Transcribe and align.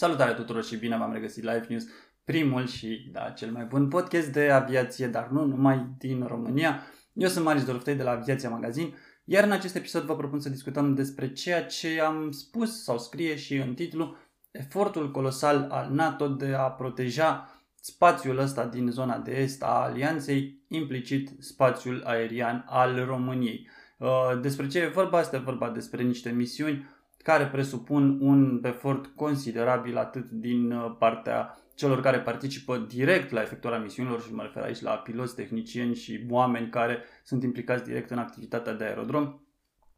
Salutare 0.00 0.32
tuturor 0.32 0.64
și 0.64 0.76
bine 0.76 0.96
v-am 0.96 1.12
regăsit 1.12 1.42
Live 1.42 1.66
News, 1.68 1.84
primul 2.24 2.66
și, 2.66 3.08
da, 3.12 3.20
cel 3.30 3.50
mai 3.50 3.64
bun 3.64 3.88
podcast 3.88 4.28
de 4.28 4.50
aviație, 4.50 5.06
dar 5.06 5.28
nu 5.28 5.44
numai 5.44 5.86
din 5.98 6.24
România. 6.26 6.80
Eu 7.12 7.28
sunt 7.28 7.44
Marius 7.44 7.64
Doroftei 7.64 7.94
de 7.94 8.02
la 8.02 8.10
Aviația 8.10 8.48
Magazin, 8.50 8.94
iar 9.24 9.44
în 9.44 9.50
acest 9.50 9.74
episod 9.74 10.02
vă 10.02 10.16
propun 10.16 10.40
să 10.40 10.48
discutăm 10.48 10.94
despre 10.94 11.32
ceea 11.32 11.64
ce 11.64 12.00
am 12.00 12.30
spus 12.30 12.82
sau 12.82 12.98
scrie 12.98 13.36
și 13.36 13.56
în 13.56 13.74
titlu, 13.74 14.16
efortul 14.50 15.10
colosal 15.10 15.66
al 15.70 15.90
NATO 15.92 16.28
de 16.28 16.54
a 16.54 16.70
proteja 16.70 17.60
spațiul 17.80 18.38
ăsta 18.38 18.66
din 18.66 18.90
zona 18.90 19.18
de 19.18 19.40
est 19.40 19.62
a 19.62 19.82
alianței, 19.82 20.64
implicit 20.68 21.30
spațiul 21.38 22.02
aerian 22.04 22.64
al 22.68 23.04
României. 23.04 23.68
Uh, 23.98 24.40
despre 24.40 24.66
ce 24.66 24.78
e 24.78 24.86
vorba? 24.86 25.20
Este 25.20 25.38
vorba 25.38 25.70
despre 25.70 26.02
niște 26.02 26.30
misiuni 26.30 26.88
care 27.22 27.46
presupun 27.46 28.18
un 28.20 28.60
efort 28.64 29.06
considerabil 29.06 29.96
atât 29.96 30.30
din 30.30 30.72
uh, 30.72 30.96
partea 30.98 31.58
celor 31.74 32.00
care 32.00 32.20
participă 32.20 32.86
direct 32.88 33.30
la 33.30 33.40
efectuarea 33.40 33.78
misiunilor 33.78 34.22
și 34.22 34.34
mă 34.34 34.42
refer 34.42 34.62
aici 34.62 34.80
la 34.80 34.90
piloți, 34.90 35.34
tehnicieni 35.34 35.94
și 35.94 36.26
oameni 36.28 36.68
care 36.68 37.04
sunt 37.24 37.42
implicați 37.42 37.84
direct 37.84 38.10
în 38.10 38.18
activitatea 38.18 38.72
de 38.72 38.84
aerodrom, 38.84 39.40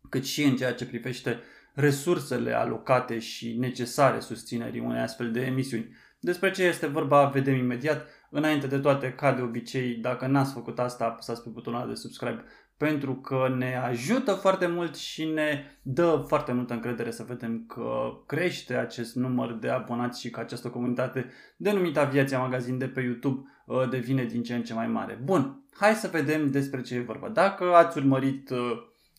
cât 0.08 0.24
și 0.24 0.42
în 0.42 0.56
ceea 0.56 0.74
ce 0.74 0.86
privește 0.86 1.40
resursele 1.74 2.52
alocate 2.52 3.18
și 3.18 3.56
necesare 3.58 4.20
susținerii 4.20 4.80
unei 4.80 5.00
astfel 5.00 5.32
de 5.32 5.40
emisiuni. 5.40 5.96
Despre 6.20 6.50
ce 6.50 6.62
este 6.62 6.86
vorba 6.86 7.24
vedem 7.24 7.54
imediat. 7.54 8.06
Înainte 8.30 8.66
de 8.66 8.78
toate, 8.78 9.12
ca 9.12 9.32
de 9.32 9.42
obicei, 9.42 9.94
dacă 9.94 10.26
n-ați 10.26 10.52
făcut 10.52 10.78
asta, 10.78 11.04
apăsați 11.04 11.42
pe 11.42 11.48
butonul 11.48 11.88
de 11.88 11.94
subscribe 11.94 12.44
pentru 12.82 13.14
că 13.14 13.54
ne 13.56 13.76
ajută 13.76 14.32
foarte 14.32 14.66
mult 14.66 14.96
și 14.96 15.24
ne 15.24 15.64
dă 15.82 16.24
foarte 16.26 16.52
multă 16.52 16.72
încredere 16.72 17.10
să 17.10 17.24
vedem 17.28 17.64
că 17.68 18.12
crește 18.26 18.74
acest 18.74 19.14
număr 19.14 19.52
de 19.52 19.68
abonați 19.68 20.20
și 20.20 20.30
că 20.30 20.40
această 20.40 20.68
comunitate 20.68 21.30
denumită 21.56 22.00
Aviația 22.00 22.38
Magazin 22.38 22.78
de 22.78 22.88
pe 22.88 23.00
YouTube 23.00 23.48
uh, 23.66 23.88
devine 23.88 24.24
din 24.24 24.42
ce 24.42 24.54
în 24.54 24.62
ce 24.62 24.74
mai 24.74 24.86
mare. 24.86 25.20
Bun, 25.24 25.64
hai 25.72 25.94
să 25.94 26.08
vedem 26.12 26.50
despre 26.50 26.80
ce 26.80 26.94
e 26.94 27.00
vorba. 27.00 27.28
Dacă 27.28 27.74
ați 27.74 27.98
urmărit 27.98 28.50
uh, 28.50 28.58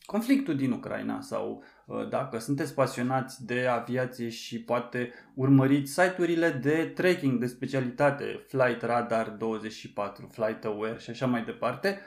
conflictul 0.06 0.56
din 0.56 0.72
Ucraina 0.72 1.22
sau 1.22 1.64
uh, 1.86 2.10
dacă 2.10 2.40
sunteți 2.40 2.74
pasionați 2.74 3.46
de 3.46 3.66
aviație 3.66 4.30
și 4.30 4.62
poate 4.62 5.12
urmăriți 5.34 5.92
site-urile 5.92 6.50
de 6.50 6.92
tracking 6.96 7.40
de 7.40 7.46
specialitate, 7.46 8.46
Flight 8.48 8.82
Radar 8.82 9.30
24, 9.30 10.30
Flight 10.32 10.66
Aware 10.66 10.98
și 11.00 11.10
așa 11.10 11.26
mai 11.26 11.44
departe, 11.44 12.00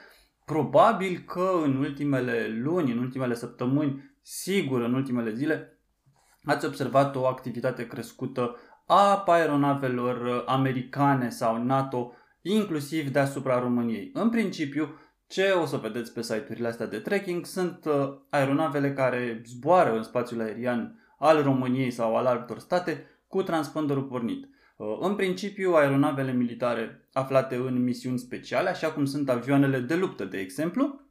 Probabil 0.47 1.23
că 1.25 1.51
în 1.63 1.75
ultimele 1.75 2.47
luni, 2.47 2.91
în 2.91 2.97
ultimele 2.97 3.33
săptămâni, 3.33 4.17
sigur 4.21 4.81
în 4.81 4.93
ultimele 4.93 5.33
zile, 5.33 5.79
ați 6.45 6.65
observat 6.65 7.15
o 7.15 7.25
activitate 7.25 7.87
crescută 7.87 8.55
a 8.85 9.23
aeronavelor 9.25 10.43
americane 10.45 11.29
sau 11.29 11.63
NATO, 11.63 12.13
inclusiv 12.41 13.09
deasupra 13.09 13.59
României. 13.59 14.09
În 14.13 14.29
principiu, 14.29 14.99
ce 15.27 15.49
o 15.51 15.65
să 15.65 15.77
vedeți 15.77 16.13
pe 16.13 16.21
site-urile 16.21 16.67
astea 16.67 16.87
de 16.87 16.99
tracking 16.99 17.45
sunt 17.45 17.85
uh, 17.85 18.17
aeronavele 18.29 18.93
care 18.93 19.41
zboară 19.45 19.95
în 19.95 20.03
spațiul 20.03 20.41
aerian 20.41 20.99
al 21.17 21.43
României 21.43 21.91
sau 21.91 22.15
al 22.15 22.25
altor 22.25 22.59
state 22.59 23.05
cu 23.27 23.43
transponderul 23.43 24.03
pornit. 24.03 24.47
Uh, 24.77 24.97
în 24.99 25.15
principiu, 25.15 25.73
aeronavele 25.73 26.31
militare 26.31 27.07
aflate 27.13 27.55
în 27.55 27.83
misiuni 27.83 28.19
speciale, 28.19 28.69
așa 28.69 28.91
cum 28.91 29.05
sunt 29.05 29.29
avioanele 29.29 29.79
de 29.79 29.95
luptă, 29.95 30.25
de 30.25 30.37
exemplu, 30.37 31.01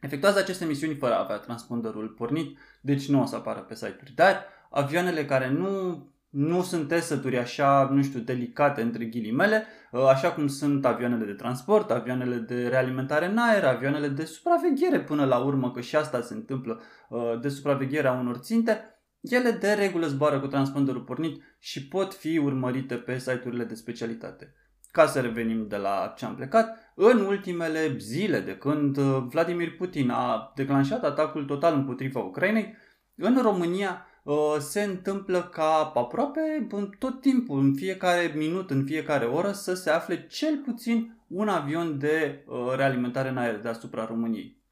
efectuează 0.00 0.38
aceste 0.38 0.64
misiuni 0.64 0.94
fără 0.94 1.14
a 1.14 1.22
avea 1.22 1.36
transponderul 1.36 2.08
pornit, 2.08 2.58
deci 2.80 3.08
nu 3.08 3.22
o 3.22 3.24
să 3.24 3.36
apară 3.36 3.60
pe 3.60 3.74
site-uri. 3.74 4.12
Dar 4.14 4.44
avioanele 4.70 5.24
care 5.24 5.50
nu, 5.50 6.06
nu 6.30 6.62
sunt 6.62 6.88
tesături 6.88 7.38
așa, 7.38 7.88
nu 7.92 8.02
știu, 8.02 8.20
delicate 8.20 8.82
între 8.82 9.04
ghilimele, 9.04 9.66
uh, 9.90 10.06
așa 10.06 10.32
cum 10.32 10.46
sunt 10.46 10.84
avioanele 10.84 11.24
de 11.24 11.32
transport, 11.32 11.90
avioanele 11.90 12.36
de 12.36 12.68
realimentare 12.68 13.26
în 13.26 13.38
aer, 13.38 13.64
avioanele 13.64 14.08
de 14.08 14.24
supraveghere 14.24 15.00
până 15.00 15.24
la 15.24 15.38
urmă, 15.38 15.70
că 15.70 15.80
și 15.80 15.96
asta 15.96 16.20
se 16.20 16.34
întâmplă, 16.34 16.80
uh, 17.08 17.40
de 17.40 17.48
supraveghere 17.48 18.08
a 18.08 18.12
unor 18.12 18.36
ținte, 18.36 18.95
ele 19.32 19.50
de 19.50 19.72
regulă 19.72 20.06
zboară 20.06 20.40
cu 20.40 20.46
transponderul 20.46 21.00
pornit 21.00 21.42
și 21.58 21.88
pot 21.88 22.14
fi 22.14 22.38
urmărite 22.38 22.94
pe 22.94 23.18
site-urile 23.18 23.64
de 23.64 23.74
specialitate. 23.74 24.54
Ca 24.90 25.06
să 25.06 25.20
revenim 25.20 25.66
de 25.68 25.76
la 25.76 26.14
ce 26.16 26.24
am 26.24 26.34
plecat, 26.34 26.92
în 26.94 27.20
ultimele 27.20 27.96
zile 27.98 28.40
de 28.40 28.56
când 28.56 28.96
uh, 28.96 29.26
Vladimir 29.28 29.76
Putin 29.76 30.10
a 30.10 30.52
declanșat 30.54 31.04
atacul 31.04 31.44
total 31.44 31.74
împotriva 31.74 32.20
Ucrainei, 32.20 32.76
în 33.16 33.42
România 33.42 34.06
uh, 34.22 34.36
se 34.58 34.82
întâmplă 34.82 35.42
ca 35.42 35.92
aproape 35.94 36.66
tot 36.98 37.20
timpul, 37.20 37.58
în 37.58 37.74
fiecare 37.74 38.32
minut, 38.36 38.70
în 38.70 38.84
fiecare 38.84 39.24
oră, 39.24 39.52
să 39.52 39.74
se 39.74 39.90
afle 39.90 40.26
cel 40.26 40.56
puțin 40.64 41.16
un 41.28 41.48
avion 41.48 41.98
de 41.98 42.44
uh, 42.46 42.72
realimentare 42.76 43.28
în 43.28 43.36
aer 43.36 43.60
deasupra 43.60 44.04
României. 44.04 44.64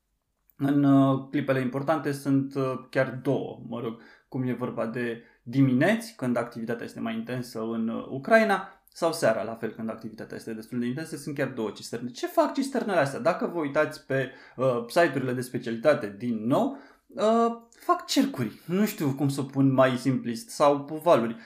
În 0.57 0.87
clipele 1.31 1.61
importante 1.61 2.13
sunt 2.13 2.55
chiar 2.91 3.21
două, 3.23 3.63
mă 3.69 3.81
rog, 3.81 4.01
cum 4.35 4.43
e 4.43 4.53
vorba 4.53 4.87
de 4.87 5.23
dimineți, 5.43 6.15
când 6.17 6.37
activitatea 6.37 6.85
este 6.85 7.01
mai 7.01 7.15
intensă 7.15 7.61
în 7.61 7.89
uh, 7.89 8.07
Ucraina, 8.11 8.69
sau 8.93 9.13
seara, 9.13 9.43
la 9.43 9.55
fel, 9.55 9.71
când 9.71 9.91
activitatea 9.91 10.37
este 10.37 10.53
destul 10.53 10.79
de 10.79 10.87
intensă, 10.87 11.17
sunt 11.17 11.35
chiar 11.35 11.49
două 11.49 11.71
cisterne. 11.71 12.11
Ce 12.11 12.27
fac 12.27 12.53
cisternele 12.53 12.99
astea? 12.99 13.21
Dacă 13.21 13.51
vă 13.53 13.59
uitați 13.59 14.07
pe 14.07 14.31
uh, 14.57 14.85
site-urile 14.89 15.33
de 15.33 15.41
specialitate 15.41 16.15
din 16.19 16.47
nou, 16.47 16.79
uh, 17.07 17.57
fac 17.79 18.07
cercuri. 18.07 18.61
Nu 18.65 18.87
știu 18.87 19.13
cum 19.13 19.29
să 19.29 19.41
o 19.41 19.45
pun 19.45 19.73
mai 19.73 19.97
simplist, 19.97 20.49
sau 20.49 21.01
valuri. 21.03 21.37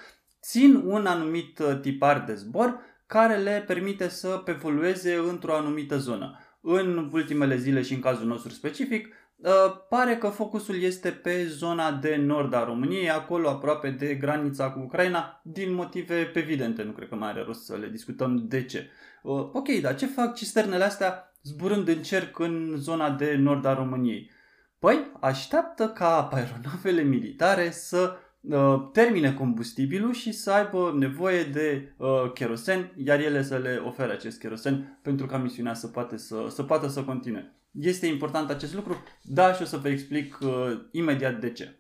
Țin 0.43 0.75
un 0.75 1.07
anumit 1.07 1.59
uh, 1.59 1.81
tipar 1.81 2.25
de 2.27 2.35
zbor 2.35 2.81
care 3.07 3.37
le 3.37 3.65
permite 3.67 4.09
să 4.09 4.43
evolueze 4.45 5.15
într-o 5.15 5.55
anumită 5.55 5.99
zonă. 5.99 6.39
În 6.61 7.11
ultimele 7.13 7.57
zile 7.57 7.83
și 7.83 7.95
în 7.95 8.01
cazul 8.01 8.27
nostru 8.27 8.51
specific, 8.53 9.07
Uh, 9.07 9.28
pare 9.89 10.17
că 10.17 10.29
focusul 10.29 10.83
este 10.83 11.11
pe 11.11 11.47
zona 11.47 11.93
de 11.93 12.17
nord 12.17 12.55
a 12.55 12.65
României, 12.65 13.11
acolo 13.11 13.49
aproape 13.49 13.91
de 13.91 14.15
granița 14.15 14.71
cu 14.71 14.79
Ucraina, 14.79 15.41
din 15.45 15.75
motive 15.75 16.31
evidente, 16.35 16.83
nu 16.83 16.91
cred 16.91 17.09
că 17.09 17.15
mai 17.15 17.29
are 17.29 17.43
rost 17.43 17.65
să 17.65 17.77
le 17.77 17.89
discutăm 17.89 18.47
de 18.49 18.65
ce. 18.65 18.91
Uh, 19.23 19.49
ok, 19.53 19.69
dar 19.69 19.95
ce 19.95 20.07
fac 20.07 20.35
cisternele 20.35 20.85
astea 20.85 21.35
zburând 21.43 21.89
în 21.89 22.03
cerc 22.03 22.39
în 22.39 22.75
zona 22.77 23.11
de 23.11 23.37
nord 23.37 23.65
a 23.65 23.75
României? 23.75 24.31
Păi, 24.79 25.11
așteaptă 25.21 25.89
ca 25.89 26.29
aeronavele 26.33 27.03
militare 27.03 27.71
să 27.71 28.17
uh, 28.41 28.89
termine 28.93 29.35
combustibilul 29.35 30.13
și 30.13 30.33
să 30.33 30.51
aibă 30.51 30.95
nevoie 30.99 31.43
de 31.43 31.95
uh, 31.97 32.33
kerosen, 32.35 32.93
iar 32.97 33.21
ele 33.21 33.43
să 33.43 33.57
le 33.57 33.83
ofere 33.85 34.13
acest 34.13 34.39
kerosen 34.39 34.99
pentru 35.03 35.27
ca 35.27 35.37
misiunea 35.39 35.75
să 35.75 35.87
poată 35.87 36.17
să, 36.17 36.47
să, 36.49 36.63
poată 36.63 36.89
să 36.89 37.03
continue. 37.03 37.58
Este 37.81 38.07
important 38.07 38.51
acest 38.51 38.75
lucru? 38.75 39.03
Da, 39.23 39.53
și 39.53 39.63
o 39.63 39.65
să 39.65 39.77
vă 39.77 39.89
explic 39.89 40.39
uh, 40.41 40.51
imediat 40.93 41.41
de 41.41 41.53
ce. 41.53 41.79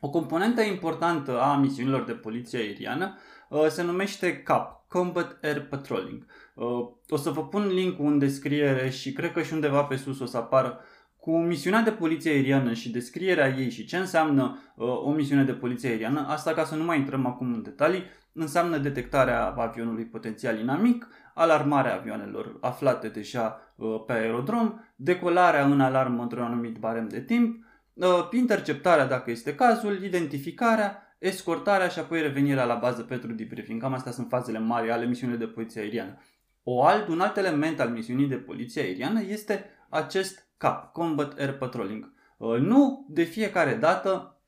O 0.00 0.10
componentă 0.10 0.62
importantă 0.62 1.40
a 1.40 1.56
misiunilor 1.56 2.04
de 2.04 2.12
poliție 2.12 2.58
aeriană 2.58 3.18
uh, 3.48 3.66
se 3.66 3.82
numește 3.82 4.42
CAP, 4.42 4.88
Combat 4.88 5.38
Air 5.42 5.60
Patrolling. 5.60 6.26
Uh, 6.54 6.66
o 7.08 7.16
să 7.16 7.30
vă 7.30 7.46
pun 7.46 7.66
link 7.66 7.98
în 7.98 8.18
descriere 8.18 8.90
și 8.90 9.12
cred 9.12 9.32
că 9.32 9.42
și 9.42 9.52
undeva 9.52 9.82
pe 9.82 9.96
sus 9.96 10.20
o 10.20 10.26
să 10.26 10.36
apară 10.36 10.80
cu 11.16 11.38
misiunea 11.38 11.82
de 11.82 11.90
poliție 11.90 12.30
aeriană 12.30 12.72
și 12.72 12.90
descrierea 12.90 13.48
ei 13.48 13.70
și 13.70 13.84
ce 13.84 13.96
înseamnă 13.96 14.58
uh, 14.74 14.86
o 14.86 15.10
misiune 15.10 15.44
de 15.44 15.52
poliție 15.52 15.88
aeriană, 15.88 16.26
asta 16.28 16.52
ca 16.52 16.64
să 16.64 16.74
nu 16.74 16.84
mai 16.84 16.98
intrăm 16.98 17.26
acum 17.26 17.52
în 17.52 17.62
detalii, 17.62 18.04
înseamnă 18.32 18.78
detectarea 18.78 19.46
avionului 19.46 20.04
potențial 20.04 20.58
inamic, 20.58 21.08
alarmarea 21.34 21.94
avioanelor 21.94 22.56
aflate 22.60 23.08
deja 23.08 23.74
uh, 23.76 24.02
pe 24.06 24.12
aerodrom, 24.12 24.80
decolarea 24.96 25.64
în 25.64 25.80
alarmă 25.80 26.22
într-un 26.22 26.42
anumit 26.42 26.76
barem 26.76 27.08
de 27.08 27.20
timp, 27.20 27.64
uh, 27.94 28.28
interceptarea 28.32 29.06
dacă 29.06 29.30
este 29.30 29.54
cazul, 29.54 30.02
identificarea, 30.02 31.14
escortarea 31.18 31.88
și 31.88 31.98
apoi 31.98 32.20
revenirea 32.20 32.64
la 32.64 32.74
bază 32.74 33.02
pentru 33.02 33.32
debriefing. 33.32 33.80
Cam 33.80 33.92
astea 33.92 34.12
sunt 34.12 34.28
fazele 34.28 34.58
mari 34.58 34.90
ale 34.90 35.06
misiunii 35.06 35.36
de 35.36 35.46
poliție 35.46 35.80
aeriană. 35.80 36.18
O 36.62 36.84
alt, 36.84 37.08
un 37.08 37.20
alt 37.20 37.36
element 37.36 37.80
al 37.80 37.88
misiunii 37.88 38.28
de 38.28 38.36
poliție 38.36 38.82
aeriană 38.82 39.22
este 39.22 39.64
acest 39.88 40.48
CAP, 40.56 40.92
Combat 40.92 41.38
Air 41.38 41.52
Patrolling. 41.52 42.12
Uh, 42.36 42.58
nu 42.58 43.06
de 43.08 43.22
fiecare 43.22 43.74
dată 43.74 44.39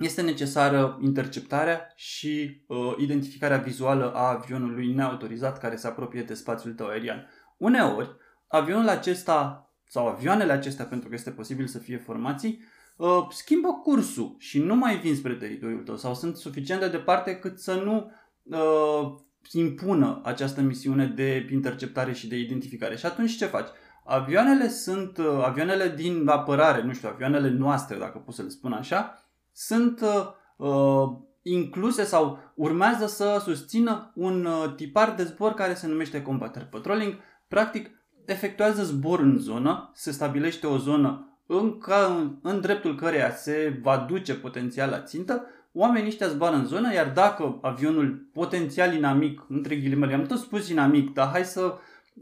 este 0.00 0.22
necesară 0.22 0.98
interceptarea 1.00 1.92
și 1.96 2.64
uh, 2.66 2.94
identificarea 2.98 3.56
vizuală 3.56 4.12
a 4.14 4.28
avionului 4.28 4.92
neautorizat 4.92 5.58
care 5.58 5.76
se 5.76 5.86
apropie 5.86 6.22
de 6.22 6.34
spațiul 6.34 6.72
tău 6.72 6.86
aerian. 6.86 7.28
Uneori, 7.56 8.16
avionul 8.48 8.88
acesta 8.88 9.70
sau 9.88 10.06
avioanele 10.06 10.52
acestea, 10.52 10.84
pentru 10.84 11.08
că 11.08 11.14
este 11.14 11.30
posibil 11.30 11.66
să 11.66 11.78
fie 11.78 11.96
formații, 11.96 12.62
uh, 12.96 13.26
schimbă 13.30 13.68
cursul 13.82 14.34
și 14.38 14.62
nu 14.62 14.74
mai 14.76 14.96
vin 14.96 15.16
spre 15.16 15.34
teritoriul 15.34 15.82
tău 15.82 15.96
sau 15.96 16.14
sunt 16.14 16.36
suficient 16.36 16.80
de 16.80 16.88
departe 16.88 17.38
cât 17.38 17.58
să 17.58 17.74
nu 17.74 18.10
uh, 18.42 19.14
impună 19.52 20.20
această 20.24 20.60
misiune 20.60 21.06
de 21.06 21.48
interceptare 21.52 22.12
și 22.12 22.28
de 22.28 22.38
identificare. 22.38 22.96
Și 22.96 23.06
atunci 23.06 23.36
ce 23.36 23.46
faci? 23.46 23.68
Avioanele 24.04 24.68
sunt, 24.68 25.18
uh, 25.18 25.42
avioanele 25.44 25.88
din 25.88 26.28
apărare, 26.28 26.82
nu 26.82 26.92
știu, 26.92 27.08
avioanele 27.08 27.48
noastre, 27.48 27.96
dacă 27.96 28.18
pot 28.18 28.34
să 28.34 28.42
le 28.42 28.48
spun 28.48 28.72
așa, 28.72 29.29
sunt 29.60 30.00
uh, 30.00 30.26
uh, 30.56 31.08
incluse 31.42 32.04
sau 32.04 32.38
urmează 32.54 33.06
să 33.06 33.40
susțină 33.44 34.12
un 34.14 34.44
uh, 34.44 34.74
tipar 34.76 35.14
de 35.14 35.22
zbor 35.22 35.54
care 35.54 35.74
se 35.74 35.86
numește 35.86 36.22
Combater 36.22 36.66
Patrolling. 36.70 37.14
Practic, 37.48 37.90
efectuează 38.24 38.82
zbor 38.82 39.20
în 39.20 39.38
zonă, 39.38 39.90
se 39.94 40.10
stabilește 40.10 40.66
o 40.66 40.78
zonă 40.78 41.38
în, 41.46 41.78
ca, 41.78 42.30
în 42.42 42.60
dreptul 42.60 42.94
căreia 42.94 43.30
se 43.30 43.80
va 43.82 44.06
duce 44.08 44.34
potențial 44.34 44.90
la 44.90 45.02
țintă, 45.02 45.44
oamenii 45.72 46.08
ăștia 46.08 46.28
zboară 46.28 46.56
în 46.56 46.66
zonă, 46.66 46.92
iar 46.92 47.12
dacă 47.12 47.58
avionul 47.62 48.28
potențial 48.32 48.94
inamic, 48.94 49.44
între 49.48 49.76
ghilimele, 49.76 50.14
am 50.14 50.26
tot 50.26 50.38
spus 50.38 50.68
inamic, 50.68 51.12
dar 51.12 51.28
hai 51.28 51.44
să 51.44 51.74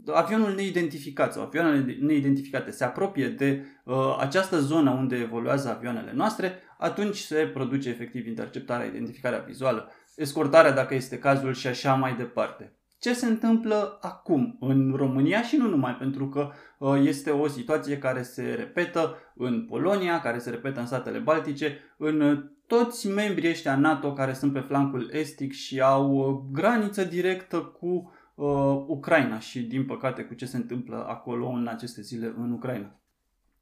avionul 0.05 0.53
neidentificat 0.55 1.33
sau 1.33 1.43
avioanele 1.43 1.97
neidentificate 1.99 2.71
se 2.71 2.83
apropie 2.83 3.27
de 3.27 3.65
uh, 3.83 4.17
această 4.19 4.59
zonă 4.59 4.89
unde 4.89 5.15
evoluează 5.15 5.69
avioanele 5.69 6.11
noastre, 6.13 6.61
atunci 6.77 7.17
se 7.17 7.49
produce 7.53 7.89
efectiv 7.89 8.27
interceptarea, 8.27 8.85
identificarea 8.85 9.43
vizuală, 9.47 9.91
escortarea 10.15 10.71
dacă 10.71 10.93
este 10.93 11.19
cazul 11.19 11.53
și 11.53 11.67
așa 11.67 11.93
mai 11.93 12.15
departe. 12.15 12.73
Ce 12.99 13.13
se 13.13 13.25
întâmplă 13.25 13.97
acum 14.01 14.57
în 14.59 14.93
România 14.95 15.41
și 15.41 15.55
nu 15.55 15.67
numai, 15.67 15.95
pentru 15.95 16.29
că 16.29 16.51
uh, 16.77 17.01
este 17.03 17.29
o 17.29 17.47
situație 17.47 17.97
care 17.97 18.21
se 18.21 18.53
repetă 18.57 19.17
în 19.35 19.65
Polonia, 19.65 20.19
care 20.19 20.37
se 20.37 20.49
repetă 20.49 20.79
în 20.79 20.85
statele 20.85 21.17
Baltice, 21.17 21.77
în 21.97 22.21
uh, 22.21 22.39
toți 22.67 23.07
membrii 23.07 23.49
ăștia 23.49 23.75
NATO 23.75 24.13
care 24.13 24.33
sunt 24.33 24.53
pe 24.53 24.59
flancul 24.59 25.09
estic 25.13 25.51
și 25.51 25.81
au 25.81 26.11
uh, 26.11 26.39
graniță 26.51 27.03
directă 27.03 27.57
cu 27.57 28.13
uh, 28.39 28.83
Ucraina 28.87 29.39
și, 29.39 29.61
din 29.61 29.85
păcate, 29.85 30.23
cu 30.23 30.33
ce 30.33 30.45
se 30.45 30.57
întâmplă 30.57 31.05
acolo 31.07 31.47
în 31.47 31.67
aceste 31.67 32.01
zile 32.01 32.33
în 32.37 32.51
Ucraina. 32.51 32.99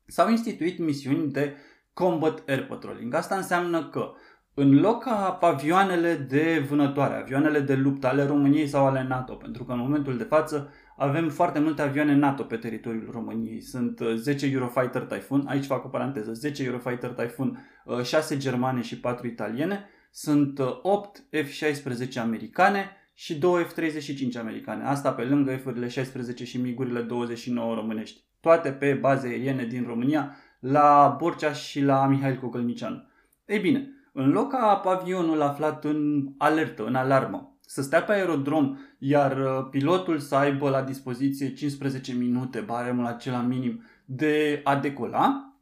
S-au 0.06 0.30
instituit 0.30 0.80
misiuni 0.80 1.32
de 1.32 1.56
Combat 1.94 2.44
Air 2.48 2.66
Patrolling. 2.66 3.14
Asta 3.14 3.36
înseamnă 3.36 3.90
că 3.90 4.12
în 4.60 4.80
loc 4.80 5.04
ca 5.04 5.38
avioanele 5.42 6.16
de 6.16 6.66
vânătoare, 6.70 7.16
avioanele 7.16 7.60
de 7.60 7.76
luptă 7.76 8.08
ale 8.08 8.26
României 8.26 8.68
sau 8.68 8.86
ale 8.86 9.06
NATO, 9.08 9.34
pentru 9.34 9.64
că 9.64 9.72
în 9.72 9.80
momentul 9.80 10.18
de 10.18 10.24
față 10.24 10.72
avem 10.98 11.30
foarte 11.30 11.60
multe 11.60 11.82
avioane 11.82 12.16
NATO 12.16 12.44
pe 12.44 12.56
teritoriul 12.56 13.10
României. 13.12 13.62
Sunt 13.62 14.00
10 14.16 14.46
uh, 14.46 14.52
Eurofighter 14.54 15.02
Typhoon, 15.02 15.46
aici 15.48 15.66
fac 15.66 15.86
o 15.86 15.88
paranteză, 15.88 16.34
10 16.34 16.64
Eurofighter 16.64 17.10
Typhoon, 17.10 17.68
6 18.04 18.34
uh, 18.34 18.40
germane 18.40 18.82
și 18.82 19.00
4 19.00 19.28
italiene, 19.28 19.86
sunt 20.12 20.60
8 20.82 21.24
uh, 21.32 21.44
F-16 21.44 22.14
americane, 22.22 22.90
și 23.20 23.36
două 23.36 23.60
F-35 23.64 24.40
americane. 24.40 24.84
Asta 24.84 25.12
pe 25.12 25.24
lângă 25.24 25.56
F-urile 25.56 25.88
16 25.88 26.46
și 26.46 26.58
migurile 26.58 27.02
29 27.02 27.76
românești. 27.76 28.24
Toate 28.40 28.72
pe 28.72 28.94
baze 28.94 29.28
aeriene 29.28 29.66
din 29.66 29.84
România, 29.88 30.36
la 30.60 31.16
Borcea 31.20 31.54
și 31.54 31.82
la 31.82 32.08
Mihail 32.08 32.40
Cogălnicianu. 32.40 33.04
Ei 33.46 33.60
bine, 33.60 33.90
în 34.14 34.30
loc 34.30 34.52
ca 34.52 34.82
avionul 34.86 35.42
aflat 35.42 35.86
în 35.86 36.28
alertă, 36.38 36.86
în 36.86 36.96
alarmă, 36.96 37.58
să 37.62 37.82
stea 37.82 38.04
pe 38.04 38.12
aerodrom, 38.12 38.78
iar 38.98 39.38
uh, 39.38 39.68
pilotul 39.70 40.20
să 40.20 40.36
aibă 40.36 40.70
la 40.70 40.82
dispoziție 40.82 41.54
15 41.54 42.14
minute, 42.14 42.60
baremul 42.60 43.06
acela 43.06 43.42
minim, 43.42 43.84
de 44.06 44.62
a 44.64 44.76
decola, 44.76 45.54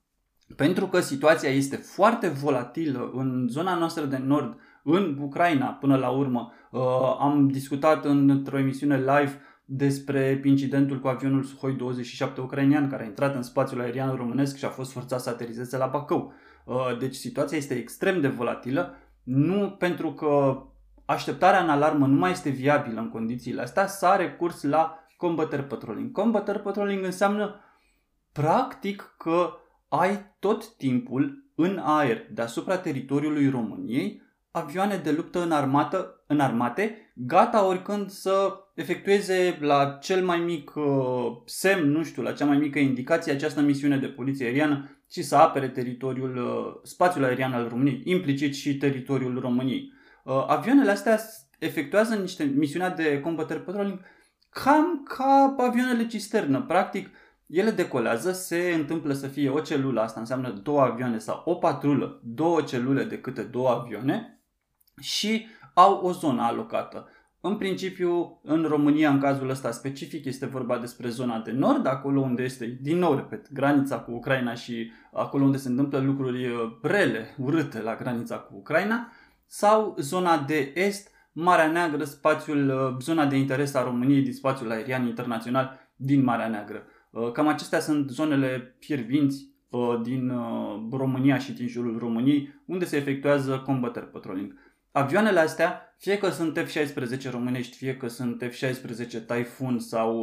pentru 0.56 0.88
că 0.88 1.00
situația 1.00 1.50
este 1.50 1.76
foarte 1.76 2.28
volatilă 2.28 3.12
în 3.14 3.48
zona 3.50 3.76
noastră 3.76 4.06
de 4.06 4.18
nord, 4.18 4.60
în 4.88 5.18
Ucraina 5.22 5.66
până 5.66 5.96
la 5.96 6.10
urmă. 6.10 6.52
Uh, 6.76 7.16
am 7.20 7.48
discutat 7.48 8.06
într-o 8.06 8.58
emisiune 8.58 8.98
live 8.98 9.42
despre 9.66 10.42
incidentul 10.44 11.00
cu 11.00 11.08
avionul 11.08 11.44
Suhoi 11.44 11.74
27 11.74 12.42
ucrainean 12.42 12.90
care 12.90 13.04
a 13.04 13.06
intrat 13.06 13.36
în 13.36 13.42
spațiul 13.42 13.82
aerian 13.82 14.16
românesc 14.16 14.58
și 14.58 14.66
a 14.66 14.70
fost 14.70 14.92
forțat 14.92 15.22
să 15.22 15.30
aterizeze 15.30 15.78
la 15.78 15.86
Bacău. 15.86 16.34
Uh, 16.66 16.98
deci 17.00 17.16
situația 17.16 17.58
este 17.58 17.74
extrem 17.74 18.22
de 18.22 18.28
volatilă, 18.28 18.96
nu 19.24 19.76
pentru 19.78 20.14
că 20.14 20.64
așteptarea 21.06 21.64
în 21.64 21.70
alarmă 21.70 22.08
nu 22.08 22.16
mai 22.18 22.32
este 22.32 22.50
viabilă 22.50 23.00
în 23.00 23.10
condițiile 23.10 23.62
astea, 23.62 23.88
s-a 23.88 24.16
recurs 24.16 24.64
la 24.64 25.00
combater 25.18 25.64
patrolling. 25.64 26.12
Combater 26.12 26.60
patrolling 26.60 27.04
înseamnă 27.06 27.60
practic 28.32 29.16
că 29.18 29.50
ai 29.88 30.36
tot 30.40 30.76
timpul 30.76 31.52
în 31.56 31.82
aer 31.84 32.28
deasupra 32.32 32.78
teritoriului 32.78 33.50
României 33.50 34.24
avioane 34.56 34.98
de 34.98 35.12
luptă 35.12 35.42
în, 35.42 35.52
armată, 35.52 36.24
în 36.28 36.40
armate, 36.40 37.14
gata 37.16 37.66
oricând 37.66 38.10
să 38.10 38.54
efectueze 38.76 39.58
la 39.62 39.98
cel 40.02 40.26
mai 40.26 40.40
mic 40.40 40.76
uh, 40.76 40.86
semn, 41.46 41.90
nu 41.92 42.04
știu, 42.04 42.22
la 42.22 42.32
cea 42.32 42.46
mai 42.46 42.58
mică 42.58 42.80
indicație 42.80 43.32
această 43.32 43.62
misiune 43.62 43.98
de 43.98 44.08
poliție 44.08 44.46
aeriană 44.46 45.00
și 45.10 45.24
să 45.24 45.36
apere 45.36 45.70
teritoriul, 45.70 46.38
uh, 46.38 46.80
spațiul 46.84 47.24
aerian 47.24 47.54
al 47.54 47.68
României, 47.68 48.02
implicit 48.04 48.56
și 48.56 48.78
teritoriul 48.78 49.40
României. 49.40 49.92
Uh, 50.24 50.46
avioanele 50.48 50.92
astea 50.92 51.20
efectuează 51.60 52.16
niște 52.16 52.44
misiunea 52.44 52.90
de 52.90 53.20
combater 53.20 53.60
patrolling 53.60 54.00
cam 54.50 55.04
ca 55.04 55.56
avioanele 55.58 56.08
cisternă. 56.08 56.62
Practic, 56.62 57.10
ele 57.48 57.72
decolează, 57.72 58.32
se 58.32 58.74
întâmplă 58.76 59.14
să 59.14 59.28
fie 59.28 59.50
o 59.50 59.60
celulă, 59.60 60.02
asta 60.02 60.20
înseamnă 60.20 60.50
două 60.50 60.82
avioane 60.82 61.18
sau 61.18 61.42
o 61.46 61.56
patrulă, 61.56 62.22
două 62.24 62.62
celule 62.62 63.04
de 63.04 63.20
câte 63.20 63.42
două 63.42 63.70
avioane, 63.70 64.36
și 65.02 65.48
au 65.74 66.00
o 66.04 66.12
zonă 66.12 66.42
alocată. 66.42 67.10
În 67.48 67.58
principiu, 67.58 68.40
în 68.44 68.64
România, 68.64 69.10
în 69.10 69.20
cazul 69.20 69.50
ăsta 69.50 69.72
specific, 69.72 70.26
este 70.26 70.46
vorba 70.46 70.78
despre 70.78 71.10
zona 71.10 71.40
de 71.40 71.52
nord, 71.52 71.88
acolo 71.88 72.22
unde 72.22 72.44
este, 72.44 72.78
din 72.82 72.98
nou, 72.98 73.16
repet, 73.16 73.52
granița 73.54 74.00
cu 74.00 74.12
Ucraina 74.12 74.54
și 74.54 74.92
acolo 75.14 75.44
unde 75.44 75.58
se 75.58 75.70
întâmplă 75.70 76.00
lucruri 76.00 76.48
uh, 76.48 76.78
rele, 76.82 77.36
urâte 77.38 77.82
la 77.82 77.96
granița 77.96 78.38
cu 78.38 78.56
Ucraina, 78.56 79.12
sau 79.46 79.96
zona 80.00 80.38
de 80.38 80.72
est, 80.76 81.12
Marea 81.32 81.72
Neagră, 81.72 82.04
spațiul, 82.04 82.70
uh, 82.70 83.02
zona 83.02 83.26
de 83.26 83.38
interes 83.38 83.74
a 83.74 83.84
României 83.84 84.22
din 84.22 84.34
spațiul 84.34 84.72
aerian 84.72 85.08
internațional 85.08 85.80
din 85.96 86.24
Marea 86.24 86.48
Neagră. 86.48 86.84
Uh, 87.12 87.32
cam 87.32 87.48
acestea 87.48 87.80
sunt 87.80 88.10
zonele 88.10 88.76
fiervinți 88.80 89.54
din 90.04 90.34
România 90.92 91.38
și 91.38 91.52
din 91.54 91.68
jurul 91.68 91.98
României, 91.98 92.62
unde 92.66 92.86
se 92.86 92.98
efectuează 92.98 93.62
combater 93.66 94.04
patrolling. 94.04 94.54
Avioanele 94.98 95.40
astea, 95.40 95.96
fie 95.98 96.18
că 96.18 96.30
sunt 96.30 96.60
F-16 96.60 97.32
românești, 97.32 97.78
fie 97.78 97.98
că 97.98 98.08
sunt 98.08 98.44
F-16 98.44 99.26
Typhoon 99.28 99.80
sau 99.80 100.20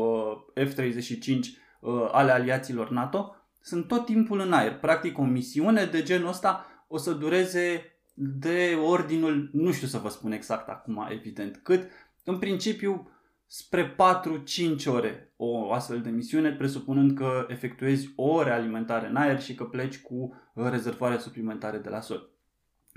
uh, 0.56 0.66
F-35 0.66 1.38
uh, 1.80 2.08
ale 2.12 2.32
aliaților 2.32 2.90
NATO, 2.90 3.36
sunt 3.60 3.88
tot 3.88 4.04
timpul 4.04 4.40
în 4.40 4.52
aer. 4.52 4.78
Practic 4.78 5.18
o 5.18 5.24
misiune 5.24 5.84
de 5.84 6.02
genul 6.02 6.28
ăsta 6.28 6.66
o 6.88 6.96
să 6.96 7.12
dureze 7.12 7.96
de 8.14 8.78
ordinul, 8.84 9.50
nu 9.52 9.72
știu 9.72 9.86
să 9.86 9.98
vă 9.98 10.08
spun 10.08 10.32
exact 10.32 10.68
acum, 10.68 11.06
evident, 11.10 11.60
cât, 11.62 11.90
în 12.24 12.38
principiu, 12.38 13.10
spre 13.46 13.94
4-5 13.94 14.86
ore 14.86 15.32
o 15.36 15.72
astfel 15.72 16.00
de 16.00 16.10
misiune, 16.10 16.52
presupunând 16.52 17.16
că 17.16 17.46
efectuezi 17.48 18.12
o 18.16 18.42
realimentare 18.42 19.08
în 19.08 19.16
aer 19.16 19.40
și 19.40 19.54
că 19.54 19.64
pleci 19.64 20.00
cu 20.00 20.34
rezervoare 20.54 21.18
suplimentare 21.18 21.78
de 21.78 21.88
la 21.88 22.00
sol. 22.00 22.30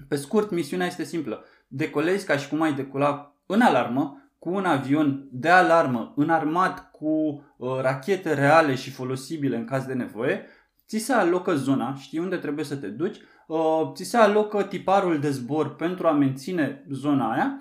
Pe 0.07 0.15
scurt, 0.15 0.51
misiunea 0.51 0.87
este 0.87 1.03
simplă 1.03 1.45
decolezi 1.67 2.25
ca 2.25 2.37
și 2.37 2.49
cum 2.49 2.61
ai 2.61 2.73
decola 2.73 3.35
în 3.45 3.61
alarmă, 3.61 4.29
cu 4.39 4.49
un 4.49 4.65
avion 4.65 5.27
de 5.31 5.49
alarmă 5.49 6.13
înarmat 6.15 6.91
cu 6.91 7.07
uh, 7.57 7.79
rachete 7.81 8.33
reale 8.33 8.75
și 8.75 8.91
folosibile 8.91 9.57
în 9.57 9.65
caz 9.65 9.85
de 9.85 9.93
nevoie, 9.93 10.45
ți 10.87 10.97
se 10.97 11.13
alocă 11.13 11.55
zona, 11.55 11.95
știi 11.95 12.19
unde 12.19 12.35
trebuie 12.37 12.65
să 12.65 12.75
te 12.75 12.87
duci, 12.87 13.17
uh, 13.47 13.91
ți 13.93 14.03
se 14.03 14.17
alocă 14.17 14.63
tiparul 14.63 15.19
de 15.19 15.29
zbor 15.29 15.75
pentru 15.75 16.07
a 16.07 16.11
menține 16.11 16.85
zona 16.91 17.31
aia, 17.31 17.59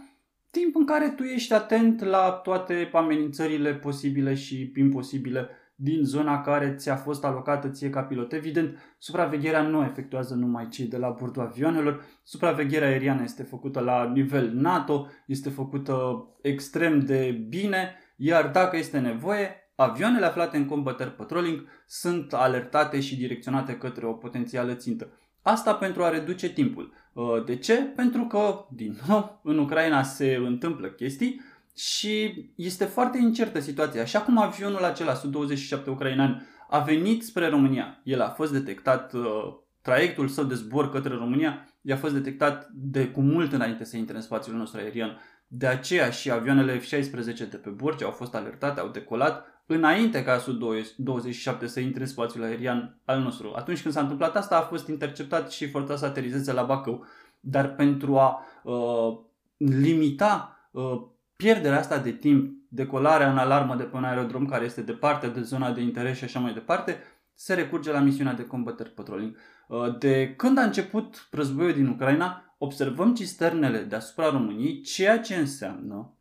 timp 0.51 0.77
în 0.77 0.85
care 0.85 1.09
tu 1.09 1.23
ești 1.23 1.53
atent 1.53 2.03
la 2.05 2.31
toate 2.31 2.91
amenințările 2.93 3.75
posibile 3.75 4.35
și 4.35 4.73
imposibile 4.77 5.49
din 5.75 6.05
zona 6.05 6.41
care 6.41 6.75
ți-a 6.75 6.97
fost 6.97 7.25
alocată 7.25 7.69
ție 7.69 7.91
ca 7.91 8.03
pilot. 8.03 8.33
Evident, 8.33 8.79
supravegherea 8.99 9.63
nu 9.63 9.83
efectuează 9.83 10.35
numai 10.35 10.69
cei 10.69 10.87
de 10.87 10.97
la 10.97 11.09
bordul 11.09 11.43
avioanelor, 11.43 12.05
supravegherea 12.23 12.89
aeriană 12.89 13.23
este 13.23 13.43
făcută 13.43 13.81
la 13.81 14.11
nivel 14.13 14.51
NATO, 14.53 15.09
este 15.27 15.51
făcută 15.51 16.27
extrem 16.43 17.01
de 17.01 17.45
bine, 17.49 17.99
iar 18.17 18.51
dacă 18.51 18.77
este 18.77 18.99
nevoie, 18.99 19.71
avioanele 19.75 20.27
aflate 20.27 20.57
în 20.57 20.67
combater 20.67 21.11
patrolling 21.11 21.67
sunt 21.87 22.33
alertate 22.33 23.01
și 23.01 23.17
direcționate 23.17 23.77
către 23.77 24.07
o 24.07 24.13
potențială 24.13 24.75
țintă. 24.75 25.19
Asta 25.43 25.75
pentru 25.75 26.03
a 26.03 26.09
reduce 26.09 26.53
timpul. 26.53 26.93
Uh, 27.13 27.45
de 27.45 27.57
ce? 27.57 27.75
Pentru 27.75 28.25
că, 28.25 28.67
din 28.71 28.99
nou, 29.09 29.41
în 29.43 29.59
Ucraina 29.59 30.03
se 30.03 30.35
întâmplă 30.35 30.89
chestii 30.89 31.41
și 31.77 32.45
este 32.57 32.85
foarte 32.85 33.19
incertă 33.19 33.61
situația. 33.61 34.03
Așa 34.03 34.21
cum 34.21 34.39
avionul 34.39 34.85
acela, 34.85 35.15
Su-27 35.15 35.87
ucrainean, 35.87 36.47
a 36.69 36.79
venit 36.79 37.25
spre 37.25 37.49
România, 37.49 38.01
el 38.05 38.21
a 38.21 38.29
fost 38.29 38.53
detectat, 38.53 39.13
uh, 39.13 39.55
traiectul 39.83 40.29
său 40.29 40.45
de 40.45 40.55
zbor 40.55 40.91
către 40.91 41.15
România 41.15 41.69
i-a 41.81 41.97
fost 41.97 42.15
detectat 42.15 42.69
de 42.73 43.09
cu 43.09 43.21
mult 43.21 43.53
înainte 43.53 43.85
să 43.85 43.97
intre 43.97 44.17
în 44.17 44.23
spațiul 44.23 44.57
nostru 44.57 44.81
aerian. 44.81 45.21
De 45.47 45.67
aceea 45.67 46.11
și 46.11 46.31
avioanele 46.31 46.79
F-16 46.79 47.49
de 47.51 47.61
pe 47.63 47.71
Borge 47.71 48.05
au 48.05 48.11
fost 48.11 48.35
alertate, 48.35 48.81
au 48.81 48.89
decolat 48.89 49.45
înainte 49.67 50.25
ca 50.25 50.39
Su-27 50.39 51.65
să 51.65 51.81
intre 51.81 52.01
în 52.01 52.07
spațiul 52.07 52.45
aerian 52.45 52.99
al 53.05 53.21
nostru. 53.21 53.53
Atunci 53.57 53.83
când 53.83 53.95
s-a 53.95 54.01
întâmplat 54.01 54.37
asta, 54.37 54.57
a 54.57 54.61
fost 54.63 54.89
interceptat 54.89 55.51
și 55.51 55.71
forțat 55.71 55.99
să 55.99 56.05
aterizeze 56.05 56.53
la 56.53 56.63
Bacău. 56.63 57.07
dar 57.41 57.75
pentru 57.75 58.19
a 58.19 58.45
uh, 58.63 59.19
limita 59.57 60.69
uh, 60.71 61.03
pierderea 61.45 61.79
asta 61.79 61.99
de 61.99 62.13
timp, 62.13 62.57
decolarea 62.69 63.31
în 63.31 63.39
alarmă 63.39 63.77
de 63.77 63.83
pe 63.83 63.97
un 63.97 64.05
aerodrom 64.05 64.47
care 64.47 64.65
este 64.65 64.83
departe 64.83 65.27
de 65.27 65.41
zona 65.41 65.73
de 65.73 65.81
interes 65.81 66.17
și 66.17 66.25
așa 66.25 66.41
mai 66.41 66.53
departe, 66.53 66.99
se 67.35 67.55
recurge 67.55 67.93
la 67.93 68.01
misiunea 68.01 68.33
de 68.33 68.47
combater 68.47 68.89
patrolling. 68.89 69.37
Uh, 69.69 69.99
de 69.99 70.35
când 70.37 70.59
a 70.59 70.63
început 70.63 71.29
războiul 71.31 71.73
din 71.73 71.87
Ucraina, 71.87 72.55
observăm 72.59 73.15
cisternele 73.15 73.79
deasupra 73.79 74.31
României, 74.31 74.81
ceea 74.81 75.21
ce 75.21 75.35
înseamnă, 75.35 76.15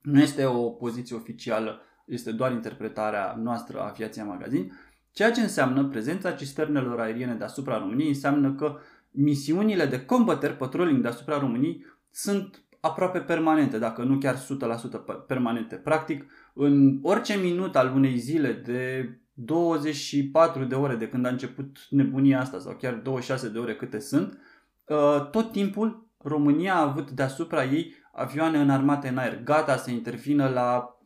nu 0.00 0.20
este 0.20 0.44
o 0.44 0.70
poziție 0.70 1.16
oficială, 1.16 1.80
este 2.06 2.32
doar 2.32 2.52
interpretarea 2.52 3.34
noastră 3.42 3.80
a 3.80 3.88
Aviația 3.88 4.24
Magazin, 4.24 4.72
ceea 5.12 5.32
ce 5.32 5.40
înseamnă 5.40 5.84
prezența 5.84 6.32
cisternelor 6.32 7.00
aeriene 7.00 7.34
deasupra 7.34 7.78
României 7.78 8.08
înseamnă 8.08 8.54
că 8.54 8.78
misiunile 9.10 9.86
de 9.86 10.04
combater 10.04 10.56
patrolling 10.56 11.02
deasupra 11.02 11.38
României 11.38 11.84
sunt 12.10 12.65
aproape 12.86 13.18
permanente, 13.18 13.78
dacă 13.78 14.02
nu 14.02 14.18
chiar 14.18 14.36
100% 14.36 15.26
permanente. 15.26 15.74
Practic, 15.74 16.24
în 16.54 16.98
orice 17.02 17.34
minut 17.34 17.76
al 17.76 17.92
unei 17.94 18.16
zile 18.16 18.52
de 18.52 19.10
24 19.32 20.64
de 20.64 20.74
ore 20.74 20.94
de 20.94 21.08
când 21.08 21.26
a 21.26 21.28
început 21.28 21.86
nebunia 21.90 22.40
asta 22.40 22.58
sau 22.58 22.72
chiar 22.72 22.94
26 22.94 23.48
de 23.48 23.58
ore 23.58 23.76
câte 23.76 23.98
sunt, 23.98 24.38
uh, 24.84 25.30
tot 25.30 25.52
timpul 25.52 26.08
România 26.22 26.74
a 26.74 26.82
avut 26.82 27.10
deasupra 27.10 27.64
ei 27.64 27.94
avioane 28.12 28.58
înarmate 28.58 29.08
în 29.08 29.18
aer, 29.18 29.42
gata 29.42 29.76
să 29.76 29.90
intervină 29.90 30.48
la 30.48 30.96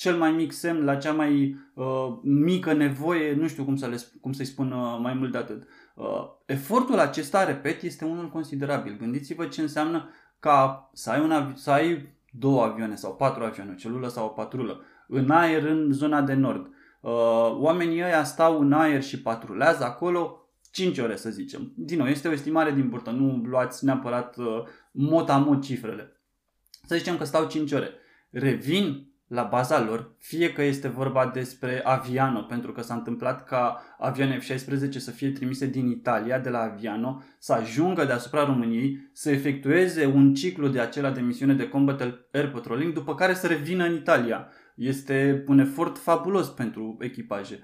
cel 0.00 0.16
mai 0.16 0.32
mic 0.32 0.52
semn, 0.52 0.84
la 0.84 0.96
cea 0.96 1.12
mai 1.12 1.56
uh, 1.74 1.86
mică 2.22 2.72
nevoie, 2.72 3.34
nu 3.34 3.48
știu 3.48 3.64
cum, 3.64 3.76
să 3.76 3.86
le, 3.86 3.96
cum 4.20 4.32
să-i 4.32 4.44
spun 4.44 4.72
uh, 4.72 4.98
mai 5.02 5.14
mult 5.14 5.32
de 5.32 5.38
atât. 5.38 5.62
Uh, 5.94 6.28
efortul 6.46 6.98
acesta, 6.98 7.44
repet, 7.44 7.82
este 7.82 8.04
unul 8.04 8.28
considerabil. 8.28 8.96
Gândiți-vă 8.98 9.46
ce 9.46 9.60
înseamnă 9.60 10.10
ca 10.40 10.90
să 10.92 11.10
ai, 11.10 11.20
un 11.20 11.30
avi- 11.30 11.56
să 11.56 11.70
ai 11.70 12.14
două 12.30 12.62
avioane 12.62 12.94
sau 12.94 13.14
patru 13.14 13.44
avioane, 13.44 13.70
o 13.70 13.74
celulă 13.74 14.08
sau 14.08 14.24
o 14.24 14.28
patrulă, 14.28 14.80
în 15.08 15.30
aer 15.30 15.64
în 15.64 15.92
zona 15.92 16.22
de 16.22 16.34
nord. 16.34 16.66
Uh, 17.00 17.10
oamenii 17.58 18.02
ăia 18.02 18.24
stau 18.24 18.60
în 18.60 18.72
aer 18.72 19.02
și 19.02 19.22
patrulează 19.22 19.84
acolo 19.84 20.48
5 20.70 20.98
ore, 20.98 21.16
să 21.16 21.30
zicem. 21.30 21.72
Din 21.76 21.98
nou, 21.98 22.06
este 22.06 22.28
o 22.28 22.32
estimare 22.32 22.72
din 22.72 22.88
burtă, 22.88 23.10
nu 23.10 23.42
luați 23.44 23.84
neapărat 23.84 24.36
uh, 24.36 24.62
mot 24.90 25.28
a 25.28 25.36
mot 25.36 25.62
cifrele. 25.62 26.20
Să 26.86 26.96
zicem 26.96 27.16
că 27.16 27.24
stau 27.24 27.46
5 27.46 27.72
ore. 27.72 27.90
Revin 28.30 29.09
la 29.30 29.42
baza 29.42 29.80
lor, 29.80 30.14
fie 30.18 30.52
că 30.52 30.62
este 30.62 30.88
vorba 30.88 31.26
despre 31.26 31.80
Aviano, 31.84 32.40
pentru 32.40 32.72
că 32.72 32.82
s-a 32.82 32.94
întâmplat 32.94 33.44
ca 33.44 33.82
avioane 33.98 34.38
F-16 34.38 34.90
să 34.96 35.10
fie 35.10 35.30
trimise 35.30 35.66
din 35.66 35.86
Italia, 35.86 36.38
de 36.38 36.48
la 36.48 36.58
Aviano, 36.58 37.22
să 37.38 37.52
ajungă 37.52 38.04
deasupra 38.04 38.44
României, 38.44 39.10
să 39.12 39.30
efectueze 39.30 40.06
un 40.06 40.34
ciclu 40.34 40.68
de 40.68 40.80
acela 40.80 41.10
de 41.10 41.20
misiune 41.20 41.54
de 41.54 41.68
combat 41.68 42.00
air 42.32 42.50
patrolling, 42.50 42.92
după 42.92 43.14
care 43.14 43.34
să 43.34 43.46
revină 43.46 43.84
în 43.84 43.94
Italia. 43.94 44.48
Este 44.74 45.44
un 45.48 45.58
efort 45.58 45.98
fabulos 45.98 46.48
pentru 46.48 46.96
echipaje. 47.00 47.58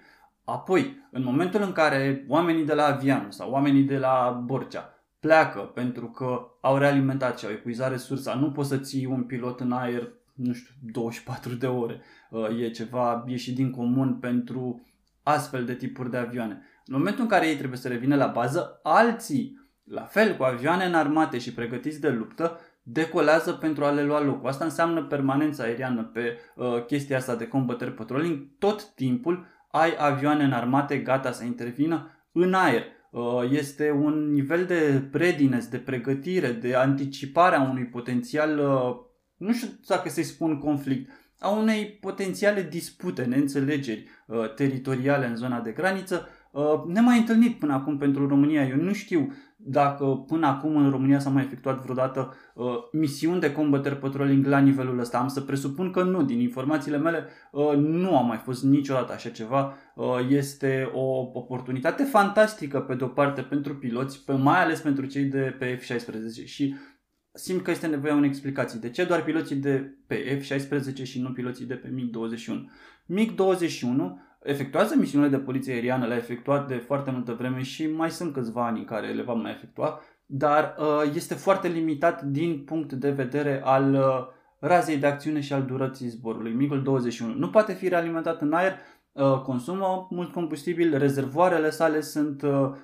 Apoi, 0.45 1.09
în 1.11 1.23
momentul 1.23 1.63
în 1.63 1.73
care 1.73 2.25
oamenii 2.29 2.65
de 2.65 2.75
la 2.75 2.87
Aviano 2.87 3.31
sau 3.31 3.51
oamenii 3.51 3.83
de 3.83 3.99
la 3.99 4.43
Borcea 4.45 4.91
pleacă 5.21 5.61
pentru 5.61 6.07
că 6.07 6.41
au 6.61 6.77
realimentat 6.77 7.39
și 7.39 7.45
au 7.45 7.51
epuizat 7.51 7.91
resursa, 7.91 8.35
nu 8.35 8.51
poți 8.51 8.69
să 8.69 8.79
ții 8.79 9.07
un 9.07 9.23
pilot 9.23 9.61
în 9.61 9.73
aer 9.73 10.13
nu 10.37 10.53
știu, 10.53 10.75
24 10.93 11.55
de 11.55 11.67
ore. 11.67 12.01
Uh, 12.31 12.61
e 12.61 12.71
ceva 12.71 13.25
ieșit 13.27 13.55
din 13.55 13.71
comun 13.71 14.15
pentru 14.15 14.87
astfel 15.23 15.65
de 15.65 15.75
tipuri 15.75 16.11
de 16.11 16.17
avioane. 16.17 16.63
În 16.87 16.97
momentul 16.97 17.23
în 17.23 17.29
care 17.29 17.49
ei 17.49 17.57
trebuie 17.57 17.79
să 17.79 17.89
revină 17.89 18.17
la 18.17 18.27
bază, 18.27 18.81
alții, 18.83 19.61
la 19.85 20.03
fel 20.03 20.37
cu 20.37 20.43
avioane 20.43 20.85
înarmate 20.85 21.39
și 21.39 21.55
pregătiți 21.55 22.01
de 22.01 22.09
luptă, 22.09 22.61
decolează 22.83 23.53
pentru 23.53 23.85
a 23.85 23.91
le 23.91 24.03
lua 24.03 24.21
locul. 24.21 24.49
Asta 24.49 24.65
înseamnă 24.65 25.03
permanența 25.05 25.63
aeriană 25.63 26.03
pe 26.03 26.39
uh, 26.55 26.85
chestia 26.87 27.17
asta 27.17 27.35
de 27.35 27.47
combater 27.47 27.91
patrolling. 27.91 28.47
Tot 28.59 28.95
timpul 28.95 29.47
ai 29.71 29.95
avioane 29.99 30.45
înarmate 30.45 30.99
gata 30.99 31.33
să 31.33 31.45
intervină 31.45 32.11
în 32.33 32.55
aer. 32.55 32.83
Uh, 33.11 33.43
este 33.51 33.91
un 33.91 34.33
nivel 34.33 34.65
de 34.65 35.09
readiness, 35.13 35.69
de 35.69 35.79
pregătire, 35.79 36.53
de 36.53 36.75
anticipare 36.75 37.57
a 37.57 37.63
unui 37.63 37.85
potențial 37.85 38.59
uh, 38.59 39.06
nu 39.37 39.53
știu 39.53 39.69
dacă 39.87 40.09
să-i 40.09 40.23
spun 40.23 40.59
conflict, 40.59 41.11
a 41.39 41.49
unei 41.49 41.87
potențiale 41.87 42.63
dispute, 42.63 43.23
neînțelegeri 43.23 44.07
uh, 44.27 44.55
teritoriale 44.55 45.27
în 45.27 45.37
zona 45.37 45.61
de 45.61 45.71
graniță, 45.71 46.29
uh, 46.51 46.63
nemai 46.87 47.19
întâlnit 47.19 47.59
până 47.59 47.73
acum 47.73 47.99
pentru 47.99 48.29
România. 48.29 48.67
Eu 48.67 48.77
nu 48.77 48.93
știu 48.93 49.33
dacă 49.57 50.05
până 50.05 50.47
acum 50.47 50.77
în 50.77 50.91
România 50.91 51.19
s-a 51.19 51.31
mai 51.31 51.43
efectuat 51.43 51.83
vreodată 51.83 52.35
uh, 52.55 52.67
misiuni 52.93 53.41
de 53.41 53.53
combater 53.53 53.95
patrolling 53.95 54.47
la 54.47 54.59
nivelul 54.59 54.99
ăsta. 54.99 55.19
Am 55.19 55.29
să 55.29 55.41
presupun 55.41 55.91
că 55.91 56.03
nu. 56.03 56.23
Din 56.23 56.41
informațiile 56.41 56.99
mele 56.99 57.27
uh, 57.51 57.73
nu 57.77 58.19
a 58.19 58.21
mai 58.21 58.37
fost 58.37 58.65
niciodată 58.65 59.13
așa 59.13 59.29
ceva. 59.29 59.75
Uh, 59.95 60.07
este 60.29 60.91
o 60.93 61.31
oportunitate 61.33 62.03
fantastică 62.03 62.81
pe 62.81 62.95
de-o 62.95 63.07
parte 63.07 63.41
pentru 63.41 63.75
piloți, 63.75 64.25
pe, 64.25 64.33
mai 64.33 64.63
ales 64.63 64.81
pentru 64.81 65.07
cei 65.07 65.25
de 65.25 65.57
pe 65.59 65.81
F-16 65.81 66.45
și 66.45 66.75
simt 67.37 67.63
că 67.63 67.71
este 67.71 67.87
nevoie 67.87 68.13
unei 68.13 68.29
explicații. 68.29 68.79
De 68.81 68.91
ce 68.91 69.05
doar 69.05 69.25
piloții 69.25 69.57
de 69.57 69.95
pe 70.07 70.41
F-16 70.41 71.03
și 71.03 71.21
nu 71.21 71.33
piloții 71.33 71.67
de 71.67 71.75
pe 71.75 71.89
MiG-21? 71.89 72.55
MiG-21 73.15 74.25
efectuează 74.43 74.95
misiunile 74.97 75.31
de 75.31 75.39
poliție 75.39 75.73
aeriană, 75.73 76.07
le-a 76.07 76.17
efectuat 76.17 76.69
de 76.69 76.75
foarte 76.75 77.11
multă 77.11 77.33
vreme 77.33 77.63
și 77.63 77.87
mai 77.87 78.11
sunt 78.11 78.33
câțiva 78.33 78.67
ani 78.67 78.79
în 78.79 78.85
care 78.85 79.13
le 79.13 79.23
va 79.23 79.33
mai 79.33 79.51
efectua, 79.51 80.01
dar 80.27 80.75
uh, 80.79 81.13
este 81.15 81.35
foarte 81.35 81.69
limitat 81.69 82.23
din 82.23 82.63
punct 82.65 82.93
de 82.93 83.11
vedere 83.11 83.61
al 83.65 83.95
uh, 83.95 84.27
razei 84.59 84.97
de 84.97 85.07
acțiune 85.07 85.41
și 85.41 85.53
al 85.53 85.63
durății 85.63 86.09
zborului. 86.09 86.53
MiG-21 86.53 87.37
nu 87.37 87.51
poate 87.51 87.73
fi 87.73 87.89
realimentat 87.89 88.41
în 88.41 88.53
aer, 88.53 88.73
uh, 88.73 88.79
consumă 89.45 90.07
mult 90.11 90.33
combustibil, 90.33 90.99
rezervoarele 90.99 91.71
sale 91.71 92.01
sunt, 92.01 92.43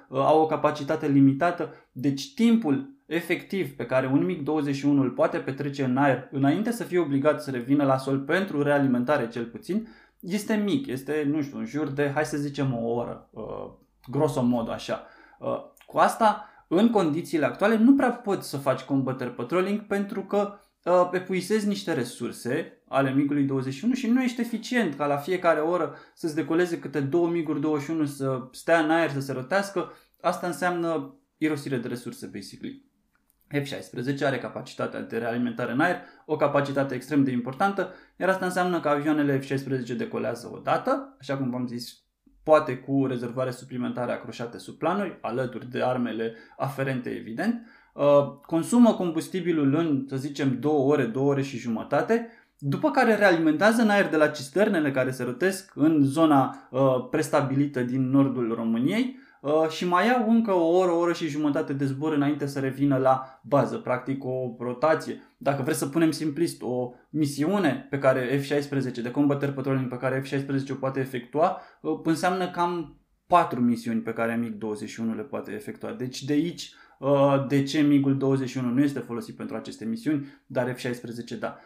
au 0.09 0.41
o 0.41 0.47
capacitate 0.47 1.07
limitată, 1.07 1.75
deci 1.93 2.35
timpul 2.35 2.93
efectiv 3.07 3.77
pe 3.77 3.87
care 3.87 4.07
un 4.07 4.27
MiG-21 4.27 4.83
îl 4.83 5.11
poate 5.11 5.39
petrece 5.39 5.85
în 5.85 5.97
aer 5.97 6.29
înainte 6.31 6.71
să 6.71 6.85
fie 6.85 6.99
obligat 6.99 7.43
să 7.43 7.51
revină 7.51 7.85
la 7.85 7.97
sol 7.97 8.19
pentru 8.19 8.63
realimentare 8.63 9.29
cel 9.29 9.45
puțin, 9.45 9.89
este 10.21 10.55
mic, 10.55 10.87
este, 10.87 11.29
nu 11.31 11.43
știu, 11.43 11.59
în 11.59 11.65
jur 11.65 11.89
de, 11.89 12.11
hai 12.15 12.25
să 12.25 12.37
zicem, 12.37 12.75
o 12.75 12.89
oră, 12.89 13.29
uh, 13.31 13.71
grosomod 14.11 14.71
așa. 14.71 15.07
Uh, 15.39 15.65
cu 15.87 15.99
asta, 15.99 16.49
în 16.69 16.91
condițiile 16.91 17.45
actuale, 17.45 17.77
nu 17.77 17.95
prea 17.95 18.11
poți 18.11 18.49
să 18.49 18.57
faci 18.57 18.81
combater 18.81 19.31
patrolling 19.31 19.81
pentru 19.87 20.21
că 20.21 20.59
uh, 20.85 21.09
epuisezi 21.13 21.67
niște 21.67 21.93
resurse 21.93 22.83
ale 22.89 23.13
MiG-ului 23.13 23.45
21 23.45 23.95
și 23.95 24.07
nu 24.07 24.23
ești 24.23 24.41
eficient 24.41 24.95
ca 24.95 25.07
la 25.07 25.17
fiecare 25.17 25.61
oră 25.61 25.97
să-ți 26.15 26.35
decoleze 26.35 26.79
câte 26.79 27.01
două 27.01 27.29
MiG-uri 27.29 27.61
21 27.61 28.07
să 28.07 28.49
stea 28.53 28.79
în 28.79 28.91
aer, 28.91 29.11
să 29.11 29.21
se 29.21 29.33
rotească. 29.33 29.93
Asta 30.21 30.47
înseamnă 30.47 31.15
irosire 31.37 31.77
de 31.77 31.89
resurse, 31.89 32.27
basically. 32.27 32.91
F-16 33.53 34.25
are 34.25 34.39
capacitatea 34.39 35.01
de 35.01 35.19
realimentare 35.19 35.73
în 35.73 35.81
aer, 35.81 35.97
o 36.27 36.37
capacitate 36.37 36.95
extrem 36.95 37.25
de 37.25 37.31
importantă, 37.31 37.95
iar 38.17 38.29
asta 38.29 38.45
înseamnă 38.45 38.81
că 38.81 38.89
avioanele 38.89 39.39
F-16 39.39 39.97
decolează 39.97 40.51
o 40.53 40.59
dată, 40.59 41.17
așa 41.21 41.37
cum 41.37 41.51
v-am 41.51 41.67
zis, 41.67 42.03
poate 42.43 42.77
cu 42.77 43.07
rezervoare 43.07 43.51
suplimentare 43.51 44.13
acroșate 44.13 44.59
sub 44.59 44.79
planuri, 44.79 45.19
alături 45.21 45.71
de 45.71 45.83
armele 45.83 46.35
aferente, 46.57 47.11
evident, 47.11 47.55
uh, 47.55 47.82
consumă 48.47 48.95
combustibilul 48.95 49.75
în, 49.75 50.05
să 50.09 50.17
zicem, 50.17 50.59
2 50.61 50.73
ore, 50.73 51.05
2 51.05 51.23
ore 51.23 51.43
și 51.43 51.59
jumătate, 51.59 52.29
după 52.59 52.91
care 52.91 53.15
realimentează 53.15 53.83
în 53.83 53.89
aer 53.89 54.09
de 54.09 54.17
la 54.17 54.27
cisternele 54.27 54.91
care 54.91 55.11
se 55.11 55.23
rătesc 55.23 55.73
în 55.75 56.03
zona 56.03 56.69
uh, 56.71 56.81
prestabilită 57.11 57.81
din 57.81 58.11
nordul 58.11 58.55
României, 58.55 59.21
Uh, 59.43 59.69
și 59.69 59.87
mai 59.87 60.07
iau 60.07 60.31
încă 60.31 60.53
o 60.53 60.77
oră, 60.77 60.91
o 60.91 60.99
oră 60.99 61.13
și 61.13 61.29
jumătate 61.29 61.73
de 61.73 61.85
zbor 61.85 62.13
înainte 62.13 62.47
să 62.47 62.61
revină 62.61 62.97
la 62.97 63.41
bază, 63.43 63.77
practic 63.77 64.25
o 64.25 64.55
rotație. 64.59 65.21
Dacă 65.37 65.63
vreți 65.63 65.79
să 65.79 65.87
punem 65.87 66.11
simplist 66.11 66.63
o 66.63 66.93
misiune 67.11 67.87
pe 67.91 67.99
care 67.99 68.41
F-16, 68.41 69.03
de 69.03 69.11
combater 69.11 69.53
patrolling 69.53 69.89
pe 69.89 69.97
care 69.97 70.23
F-16 70.23 70.71
o 70.71 70.75
poate 70.75 71.01
efectua, 71.01 71.61
uh, 71.81 72.01
înseamnă 72.05 72.51
cam 72.51 73.01
4 73.27 73.61
misiuni 73.61 74.01
pe 74.01 74.13
care 74.13 74.41
MiG-21 74.45 75.17
le 75.17 75.23
poate 75.23 75.53
efectua. 75.53 75.93
Deci 75.93 76.23
de 76.23 76.33
aici 76.33 76.63
uh, 76.63 76.82
de 77.49 77.63
ce 77.63 77.81
MiG-ul 77.81 78.17
21 78.17 78.69
nu 78.69 78.83
este 78.83 78.99
folosit 78.99 79.37
pentru 79.37 79.57
aceste 79.57 79.85
misiuni, 79.85 80.27
dar 80.47 80.75
F-16 80.75 81.39
da. 81.39 81.59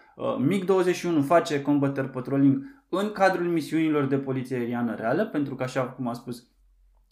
MiG-21 0.49 1.26
face 1.26 1.62
combater 1.62 2.09
patrolling 2.09 2.85
în 2.88 3.11
cadrul 3.12 3.47
misiunilor 3.47 4.05
de 4.05 4.19
poliție 4.19 4.57
aeriană 4.57 4.95
reală, 4.95 5.26
pentru 5.26 5.55
că 5.55 5.62
așa 5.62 5.83
cum 5.83 6.09
am 6.09 6.14
spus, 6.14 6.47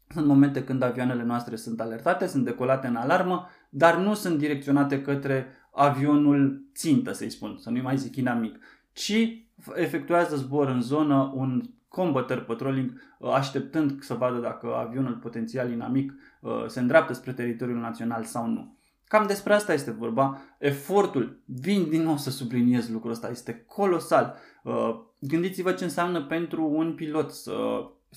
sunt 0.08 0.26
momente 0.26 0.64
când 0.64 0.82
avioanele 0.82 1.22
noastre 1.22 1.56
sunt 1.56 1.80
alertate, 1.80 2.26
sunt 2.26 2.44
decolate 2.44 2.86
în 2.86 2.96
alarmă, 2.96 3.48
dar 3.68 3.96
nu 3.96 4.14
sunt 4.14 4.38
direcționate 4.38 5.02
către 5.02 5.46
avionul 5.70 6.64
țintă, 6.74 7.12
să-i 7.12 7.30
spun, 7.30 7.56
să 7.58 7.70
nu 7.70 7.82
mai 7.82 7.96
zic 7.96 8.16
inamic, 8.16 8.58
ci 8.92 9.44
efectuează 9.74 10.36
zbor 10.36 10.68
în 10.68 10.82
zonă 10.82 11.32
un 11.34 11.62
combater 11.94 12.40
patrolling 12.40 13.16
așteptând 13.32 14.02
să 14.02 14.14
vadă 14.14 14.38
dacă 14.38 14.74
avionul 14.74 15.12
potențial 15.12 15.70
inamic 15.70 16.12
uh, 16.40 16.64
se 16.66 16.80
îndreaptă 16.80 17.12
spre 17.12 17.32
teritoriul 17.32 17.78
național 17.78 18.24
sau 18.24 18.46
nu. 18.46 18.76
Cam 19.08 19.26
despre 19.26 19.52
asta 19.52 19.72
este 19.72 19.90
vorba. 19.90 20.40
Efortul, 20.58 21.42
vin 21.44 21.88
din 21.88 22.02
nou 22.02 22.16
să 22.16 22.30
subliniez 22.30 22.90
lucrul 22.90 23.10
ăsta, 23.10 23.30
este 23.30 23.64
colosal. 23.66 24.36
Uh, 24.62 25.00
gândiți-vă 25.18 25.72
ce 25.72 25.84
înseamnă 25.84 26.22
pentru 26.22 26.68
un 26.68 26.94
pilot 26.94 27.30
să 27.30 27.54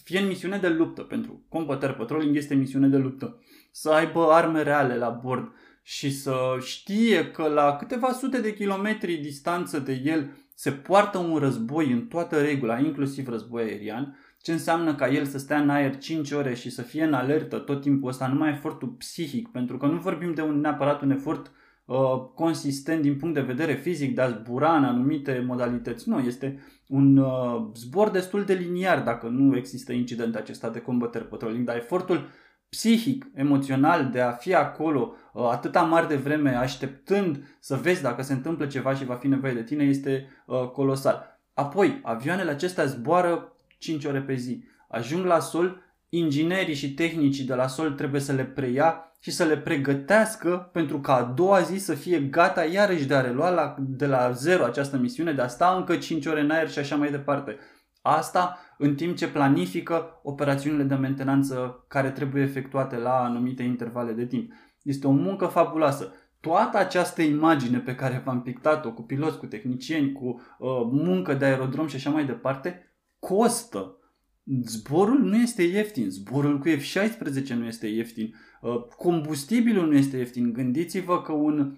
fie 0.03 0.19
în 0.19 0.27
misiune 0.27 0.57
de 0.57 0.69
luptă, 0.69 1.01
pentru 1.01 1.41
Combater 1.49 1.93
Patrolling 1.93 2.35
este 2.35 2.55
misiune 2.55 2.87
de 2.87 2.97
luptă, 2.97 3.41
să 3.71 3.89
aibă 3.89 4.31
arme 4.31 4.61
reale 4.61 4.95
la 4.95 5.09
bord 5.09 5.51
și 5.81 6.11
să 6.11 6.35
știe 6.59 7.31
că 7.31 7.47
la 7.47 7.75
câteva 7.75 8.11
sute 8.11 8.41
de 8.41 8.53
kilometri 8.53 9.15
distanță 9.15 9.79
de 9.79 10.01
el 10.05 10.29
se 10.59 10.71
poartă 10.71 11.17
un 11.17 11.37
război 11.37 11.91
în 11.91 12.07
toată 12.07 12.41
regula, 12.41 12.79
inclusiv 12.79 13.27
război 13.27 13.63
aerian, 13.63 14.17
ce 14.41 14.51
înseamnă 14.51 14.95
ca 14.95 15.07
el 15.07 15.25
să 15.25 15.37
stea 15.37 15.59
în 15.59 15.69
aer 15.69 15.97
5 15.97 16.31
ore 16.31 16.53
și 16.53 16.69
să 16.69 16.81
fie 16.81 17.03
în 17.03 17.13
alertă 17.13 17.57
tot 17.57 17.81
timpul 17.81 18.09
ăsta, 18.09 18.27
numai 18.27 18.49
efortul 18.49 18.87
psihic, 18.87 19.47
pentru 19.47 19.77
că 19.77 19.85
nu 19.85 19.97
vorbim 19.97 20.33
de 20.33 20.41
un 20.41 20.59
neapărat 20.59 21.01
un 21.01 21.11
efort 21.11 21.51
uh, 21.85 21.97
consistent 22.35 23.01
din 23.01 23.17
punct 23.17 23.33
de 23.33 23.41
vedere 23.41 23.73
fizic 23.73 24.15
de 24.15 24.21
a 24.21 24.29
zbura 24.29 24.77
în 24.77 24.83
anumite 24.83 25.43
modalități. 25.47 26.09
Nu, 26.09 26.19
este 26.19 26.59
un 26.87 27.17
uh, 27.17 27.69
zbor 27.75 28.09
destul 28.09 28.43
de 28.43 28.53
liniar 28.53 29.03
dacă 29.03 29.27
nu 29.27 29.57
există 29.57 29.91
incident 29.91 30.35
acesta 30.35 30.69
de 30.69 30.81
combater 30.81 31.23
patrolling, 31.23 31.65
dar 31.65 31.75
efortul 31.75 32.27
psihic, 32.69 33.25
emoțional 33.33 34.09
de 34.09 34.21
a 34.21 34.31
fi 34.31 34.53
acolo 34.53 35.15
uh, 35.33 35.49
atâta 35.51 35.81
mare 35.81 36.05
de 36.05 36.15
vreme 36.15 36.55
așteptând 36.55 37.57
să 37.59 37.75
vezi 37.75 38.01
dacă 38.01 38.21
se 38.21 38.33
întâmplă 38.33 38.65
ceva 38.65 38.93
și 38.93 39.05
va 39.05 39.15
fi 39.15 39.27
nevoie 39.27 39.53
de 39.53 39.63
tine 39.63 39.83
este 39.83 40.27
uh, 40.45 40.67
colosal. 40.67 41.39
Apoi, 41.53 41.99
avioanele 42.03 42.51
acestea 42.51 42.85
zboară 42.85 43.53
5 43.77 44.05
ore 44.05 44.21
pe 44.21 44.35
zi. 44.35 44.63
Ajung 44.87 45.25
la 45.25 45.39
sol, 45.39 45.81
inginerii 46.09 46.75
și 46.75 46.93
tehnicii 46.93 47.45
de 47.45 47.53
la 47.53 47.67
sol 47.67 47.91
trebuie 47.91 48.21
să 48.21 48.31
le 48.31 48.43
preia 48.43 49.11
și 49.19 49.31
să 49.31 49.43
le 49.43 49.57
pregătească 49.57 50.69
pentru 50.73 50.99
ca 50.99 51.15
a 51.15 51.23
doua 51.23 51.61
zi 51.61 51.77
să 51.77 51.93
fie 51.93 52.19
gata 52.19 52.63
iarăși 52.63 53.05
de 53.05 53.15
a 53.15 53.21
relua 53.21 53.49
la, 53.49 53.75
de 53.79 54.05
la 54.05 54.31
zero 54.31 54.63
această 54.63 54.97
misiune, 54.97 55.33
de 55.33 55.41
a 55.41 55.47
sta 55.47 55.75
încă 55.77 55.95
5 55.95 56.25
ore 56.25 56.41
în 56.41 56.51
aer 56.51 56.69
și 56.69 56.79
așa 56.79 56.95
mai 56.95 57.11
departe. 57.11 57.57
Asta 58.07 58.57
în 58.77 58.95
timp 58.95 59.15
ce 59.15 59.27
planifică 59.27 60.19
operațiunile 60.23 60.83
de 60.83 60.95
mentenanță 60.95 61.85
care 61.87 62.11
trebuie 62.11 62.43
efectuate 62.43 62.97
la 62.97 63.23
anumite 63.23 63.63
intervale 63.63 64.11
de 64.11 64.25
timp. 64.25 64.51
Este 64.81 65.07
o 65.07 65.11
muncă 65.11 65.45
fabuloasă. 65.45 66.13
Toată 66.39 66.77
această 66.77 67.21
imagine 67.21 67.79
pe 67.79 67.95
care 67.95 68.21
v-am 68.25 68.41
pictat-o 68.41 68.93
cu 68.93 69.01
piloți, 69.01 69.37
cu 69.37 69.45
tehnicieni, 69.45 70.11
cu 70.11 70.25
uh, 70.25 70.69
muncă 70.91 71.33
de 71.33 71.45
aerodrom 71.45 71.87
și 71.87 71.95
așa 71.95 72.09
mai 72.09 72.25
departe, 72.25 72.95
costă. 73.19 73.97
Zborul 74.63 75.19
nu 75.19 75.35
este 75.35 75.63
ieftin, 75.63 76.09
zborul 76.09 76.59
cu 76.59 76.67
F-16 76.67 77.47
nu 77.47 77.65
este 77.65 77.87
ieftin, 77.87 78.33
uh, 78.61 78.83
combustibilul 78.97 79.87
nu 79.87 79.95
este 79.95 80.17
ieftin. 80.17 80.53
Gândiți-vă 80.53 81.21
că 81.21 81.31
un, 81.31 81.77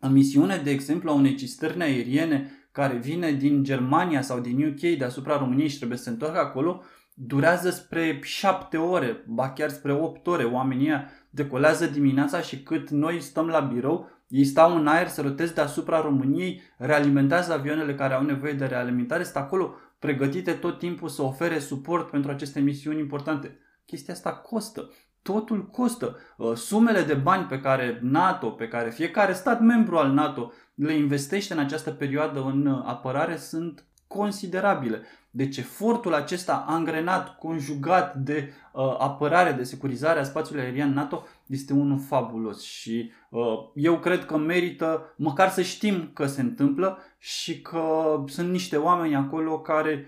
o 0.00 0.08
misiune, 0.08 0.60
de 0.64 0.70
exemplu, 0.70 1.10
a 1.10 1.14
unei 1.14 1.34
cisterne 1.34 1.84
aeriene 1.84 2.50
care 2.76 2.96
vine 2.96 3.32
din 3.32 3.62
Germania 3.62 4.22
sau 4.22 4.40
din 4.40 4.66
UK 4.66 4.98
deasupra 4.98 5.38
României 5.38 5.68
și 5.68 5.76
trebuie 5.76 5.98
să 5.98 6.04
se 6.04 6.10
întoarcă 6.10 6.38
acolo, 6.38 6.82
durează 7.14 7.70
spre 7.70 8.18
7 8.22 8.76
ore, 8.76 9.24
ba 9.26 9.50
chiar 9.50 9.68
spre 9.68 9.92
8 9.92 10.26
ore. 10.26 10.44
Oamenii 10.44 11.04
decolează 11.30 11.86
dimineața 11.86 12.40
și 12.40 12.62
cât 12.62 12.90
noi 12.90 13.20
stăm 13.20 13.46
la 13.46 13.60
birou, 13.60 14.10
ei 14.28 14.44
stau 14.44 14.76
în 14.76 14.86
aer 14.86 15.08
să 15.08 15.20
rotez 15.20 15.50
deasupra 15.50 16.00
României, 16.00 16.62
realimentează 16.78 17.52
avioanele 17.52 17.94
care 17.94 18.14
au 18.14 18.22
nevoie 18.22 18.52
de 18.52 18.64
realimentare, 18.64 19.22
sunt 19.22 19.36
acolo 19.36 19.74
pregătite 19.98 20.52
tot 20.52 20.78
timpul 20.78 21.08
să 21.08 21.22
ofere 21.22 21.58
suport 21.58 22.10
pentru 22.10 22.30
aceste 22.30 22.60
misiuni 22.60 23.00
importante. 23.00 23.58
Chestia 23.86 24.14
asta 24.14 24.32
costă. 24.32 24.90
Totul 25.26 25.66
costă. 25.66 26.16
Uh, 26.36 26.52
sumele 26.54 27.02
de 27.02 27.14
bani 27.14 27.44
pe 27.44 27.60
care 27.60 27.98
NATO, 28.02 28.50
pe 28.50 28.68
care 28.68 28.90
fiecare 28.90 29.32
stat 29.32 29.60
membru 29.60 29.96
al 29.96 30.10
NATO 30.10 30.52
le 30.74 30.96
investește 30.96 31.52
în 31.52 31.58
această 31.58 31.90
perioadă 31.90 32.42
în 32.42 32.66
uh, 32.66 32.82
apărare 32.84 33.36
sunt 33.36 33.84
considerabile. 34.06 35.02
Deci 35.30 35.56
efortul 35.56 36.14
acesta 36.14 36.64
angrenat, 36.68 37.38
conjugat 37.38 38.16
de 38.16 38.52
uh, 38.72 38.96
apărare, 38.98 39.52
de 39.52 39.62
securizare 39.62 40.18
a 40.18 40.24
spațiului 40.24 40.64
aerian 40.64 40.92
NATO 40.92 41.26
este 41.46 41.72
unul 41.72 41.98
fabulos 41.98 42.62
și 42.62 43.10
uh, 43.30 43.42
eu 43.74 43.98
cred 43.98 44.24
că 44.24 44.36
merită 44.36 45.14
măcar 45.16 45.48
să 45.48 45.62
știm 45.62 46.10
că 46.14 46.26
se 46.26 46.40
întâmplă 46.40 46.98
și 47.18 47.60
că 47.60 48.24
sunt 48.26 48.50
niște 48.50 48.76
oameni 48.76 49.14
acolo 49.14 49.60
care 49.60 50.06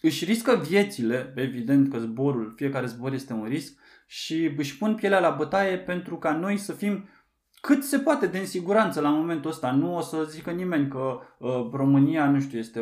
își 0.00 0.24
riscă 0.24 0.62
viețile, 0.68 1.32
evident 1.36 1.90
că 1.90 1.98
zborul, 1.98 2.52
fiecare 2.56 2.86
zbor 2.86 3.12
este 3.12 3.32
un 3.32 3.44
risc 3.44 3.78
și 4.06 4.54
își 4.56 4.78
pun 4.78 4.94
pielea 4.94 5.20
la 5.20 5.30
bătaie 5.30 5.78
pentru 5.78 6.16
ca 6.16 6.32
noi 6.32 6.56
să 6.56 6.72
fim 6.72 7.08
cât 7.60 7.84
se 7.84 7.98
poate 7.98 8.26
de 8.26 8.38
în 8.38 8.46
siguranță 8.46 9.00
la 9.00 9.08
momentul 9.08 9.50
ăsta. 9.50 9.70
Nu 9.70 9.96
o 9.96 10.00
să 10.00 10.26
zică 10.30 10.50
nimeni 10.50 10.88
că 10.88 11.18
uh, 11.38 11.68
România, 11.72 12.30
nu 12.30 12.40
știu, 12.40 12.58
este 12.58 12.80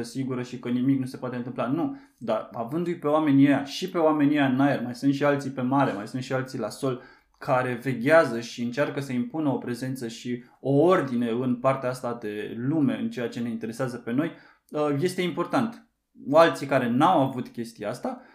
sigură 0.00 0.42
și 0.42 0.58
că 0.58 0.68
nimic 0.68 0.98
nu 0.98 1.06
se 1.06 1.16
poate 1.16 1.36
întâmpla. 1.36 1.66
Nu, 1.66 1.96
dar 2.16 2.48
avându-i 2.52 2.98
pe 2.98 3.06
oamenii 3.06 3.46
ăia 3.46 3.64
și 3.64 3.90
pe 3.90 3.98
oamenii 3.98 4.36
ăia 4.36 4.46
în 4.46 4.60
aer, 4.60 4.82
mai 4.82 4.94
sunt 4.94 5.14
și 5.14 5.24
alții 5.24 5.50
pe 5.50 5.60
mare, 5.60 5.92
mai 5.92 6.08
sunt 6.08 6.22
și 6.22 6.32
alții 6.32 6.58
la 6.58 6.68
sol, 6.68 7.02
care 7.38 7.78
veghează 7.82 8.40
și 8.40 8.62
încearcă 8.62 9.00
să 9.00 9.12
impună 9.12 9.48
o 9.48 9.58
prezență 9.58 10.08
și 10.08 10.44
o 10.60 10.72
ordine 10.72 11.28
în 11.28 11.56
partea 11.56 11.88
asta 11.88 12.18
de 12.20 12.54
lume, 12.56 12.98
în 12.98 13.10
ceea 13.10 13.28
ce 13.28 13.40
ne 13.40 13.48
interesează 13.48 13.96
pe 13.96 14.12
noi, 14.12 14.32
uh, 14.70 14.96
este 15.00 15.22
important. 15.22 15.88
Alții 16.32 16.66
care 16.66 16.88
n-au 16.88 17.22
avut 17.22 17.48
chestia 17.48 17.88
asta, 17.88 18.20
uh, 18.20 18.29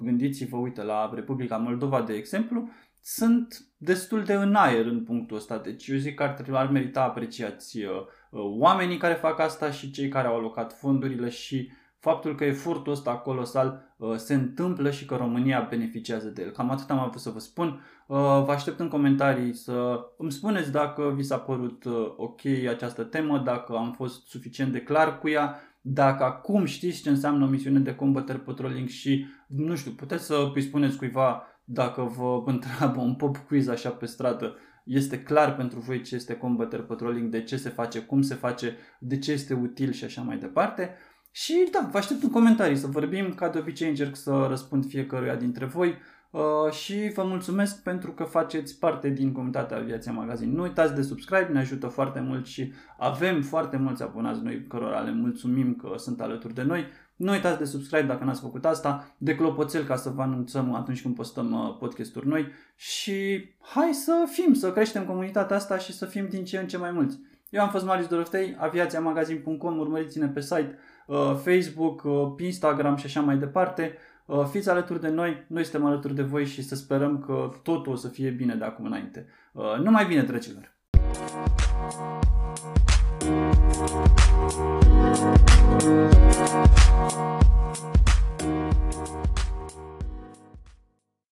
gândiți-vă, 0.00 0.56
uite, 0.56 0.82
la 0.82 1.10
Republica 1.14 1.56
Moldova, 1.56 2.02
de 2.02 2.12
exemplu, 2.12 2.68
sunt 3.02 3.64
destul 3.76 4.24
de 4.24 4.32
în 4.32 4.54
aer 4.54 4.86
în 4.86 5.04
punctul 5.04 5.36
ăsta. 5.36 5.58
Deci 5.58 5.86
eu 5.86 5.96
zic 5.96 6.14
că 6.14 6.22
ar, 6.22 6.32
trebui, 6.32 6.58
ar 6.58 6.70
merita 6.70 7.02
apreciați 7.02 7.78
uh, 7.78 7.90
uh, 8.30 8.40
oamenii 8.58 8.96
care 8.96 9.14
fac 9.14 9.38
asta 9.38 9.70
și 9.70 9.90
cei 9.90 10.08
care 10.08 10.28
au 10.28 10.36
alocat 10.36 10.78
fondurile 10.78 11.28
și 11.28 11.70
faptul 11.98 12.34
că 12.34 12.44
efortul 12.44 12.92
ăsta 12.92 13.16
colosal 13.16 13.94
uh, 13.96 14.16
se 14.16 14.34
întâmplă 14.34 14.90
și 14.90 15.06
că 15.06 15.16
România 15.16 15.66
beneficiază 15.70 16.28
de 16.28 16.42
el. 16.42 16.50
Cam 16.50 16.70
atât 16.70 16.90
am 16.90 16.98
avut 16.98 17.20
să 17.20 17.30
vă 17.30 17.38
spun. 17.38 17.68
Uh, 18.06 18.16
vă 18.16 18.52
aștept 18.52 18.80
în 18.80 18.88
comentarii 18.88 19.54
să 19.54 20.00
îmi 20.16 20.32
spuneți 20.32 20.72
dacă 20.72 21.12
vi 21.16 21.22
s-a 21.22 21.38
părut 21.38 21.84
uh, 21.84 22.12
ok 22.16 22.40
această 22.68 23.02
temă, 23.04 23.38
dacă 23.38 23.76
am 23.76 23.92
fost 23.92 24.26
suficient 24.26 24.72
de 24.72 24.80
clar 24.80 25.18
cu 25.18 25.28
ea, 25.28 25.60
dacă 25.80 26.24
acum 26.24 26.64
știți 26.64 27.02
ce 27.02 27.08
înseamnă 27.08 27.44
o 27.44 27.48
misiune 27.48 27.78
de 27.78 27.94
combater 27.94 28.38
patrolling 28.38 28.88
și, 28.88 29.26
nu 29.46 29.76
știu, 29.76 29.90
puteți 29.90 30.24
să 30.24 30.50
îi 30.54 30.62
spuneți 30.62 30.96
cuiva 30.96 31.42
dacă 31.64 32.02
vă 32.02 32.42
întreabă 32.46 33.00
un 33.00 33.14
pop 33.14 33.36
quiz 33.36 33.68
așa 33.68 33.90
pe 33.90 34.06
stradă, 34.06 34.56
este 34.84 35.22
clar 35.22 35.56
pentru 35.56 35.78
voi 35.78 36.02
ce 36.02 36.14
este 36.14 36.34
combater 36.34 36.80
patrolling, 36.80 37.30
de 37.30 37.42
ce 37.42 37.56
se 37.56 37.68
face, 37.68 38.00
cum 38.00 38.22
se 38.22 38.34
face, 38.34 38.76
de 38.98 39.18
ce 39.18 39.32
este 39.32 39.54
util 39.54 39.92
și 39.92 40.04
așa 40.04 40.22
mai 40.22 40.38
departe. 40.38 40.96
Și 41.30 41.68
da, 41.72 41.88
vă 41.92 41.98
aștept 41.98 42.22
în 42.22 42.30
comentarii 42.30 42.76
să 42.76 42.86
vorbim, 42.86 43.34
ca 43.34 43.48
de 43.48 43.58
obicei 43.58 43.88
încerc 43.88 44.16
să 44.16 44.46
răspund 44.48 44.86
fiecăruia 44.86 45.36
dintre 45.36 45.64
voi 45.64 45.94
uh, 46.30 46.72
și 46.72 47.10
vă 47.14 47.22
mulțumesc 47.22 47.82
pentru 47.82 48.12
că 48.12 48.24
faceți 48.24 48.78
parte 48.78 49.08
din 49.08 49.32
comunitatea 49.32 49.76
Aviația 49.76 50.12
Magazin. 50.12 50.52
Nu 50.52 50.62
uitați 50.62 50.94
de 50.94 51.02
subscribe, 51.02 51.48
ne 51.52 51.58
ajută 51.58 51.86
foarte 51.86 52.20
mult 52.20 52.46
și 52.46 52.72
avem 52.98 53.42
foarte 53.42 53.76
mulți 53.76 54.02
abonați 54.02 54.42
noi 54.42 54.66
cărora 54.66 55.00
le 55.00 55.12
mulțumim 55.12 55.74
că 55.74 55.92
sunt 55.96 56.20
alături 56.20 56.54
de 56.54 56.62
noi. 56.62 56.84
Nu 57.16 57.30
uitați 57.30 57.58
de 57.58 57.64
subscribe 57.64 58.06
dacă 58.06 58.24
n-ați 58.24 58.40
făcut 58.40 58.64
asta, 58.64 59.14
de 59.18 59.34
clopoțel 59.34 59.84
ca 59.84 59.96
să 59.96 60.10
vă 60.10 60.22
anunțăm 60.22 60.74
atunci 60.74 61.02
când 61.02 61.14
postăm 61.14 61.52
uh, 61.52 61.76
podcasturi 61.78 62.26
noi 62.26 62.46
și 62.76 63.44
hai 63.60 63.92
să 63.92 64.28
fim, 64.30 64.54
să 64.54 64.72
creștem 64.72 65.04
comunitatea 65.04 65.56
asta 65.56 65.78
și 65.78 65.92
să 65.92 66.06
fim 66.06 66.26
din 66.28 66.44
ce 66.44 66.58
în 66.58 66.66
ce 66.66 66.76
mai 66.76 66.90
mulți. 66.90 67.18
Eu 67.50 67.62
am 67.62 67.70
fost 67.70 67.84
Marius 67.84 68.08
Doroftei, 68.08 68.56
aviațiamagazin.com, 68.58 69.78
urmăriți-ne 69.78 70.26
pe 70.26 70.40
site, 70.40 70.78
uh, 71.06 71.34
Facebook, 71.44 72.02
uh, 72.04 72.44
Instagram 72.44 72.96
și 72.96 73.06
așa 73.06 73.20
mai 73.20 73.36
departe. 73.36 73.96
Uh, 74.30 74.46
fiți 74.50 74.70
alături 74.70 75.00
de 75.00 75.08
noi, 75.08 75.44
noi 75.46 75.64
suntem 75.64 75.84
alături 75.84 76.14
de 76.14 76.22
voi 76.22 76.46
și 76.46 76.62
să 76.62 76.74
sperăm 76.74 77.18
că 77.18 77.50
totul 77.62 77.92
o 77.92 77.96
să 77.96 78.08
fie 78.08 78.30
bine 78.30 78.54
de 78.54 78.64
acum 78.64 78.84
înainte. 78.84 79.26
Uh, 79.52 79.78
numai 79.82 80.06
bine, 80.06 80.22
dragilor! 80.22 80.78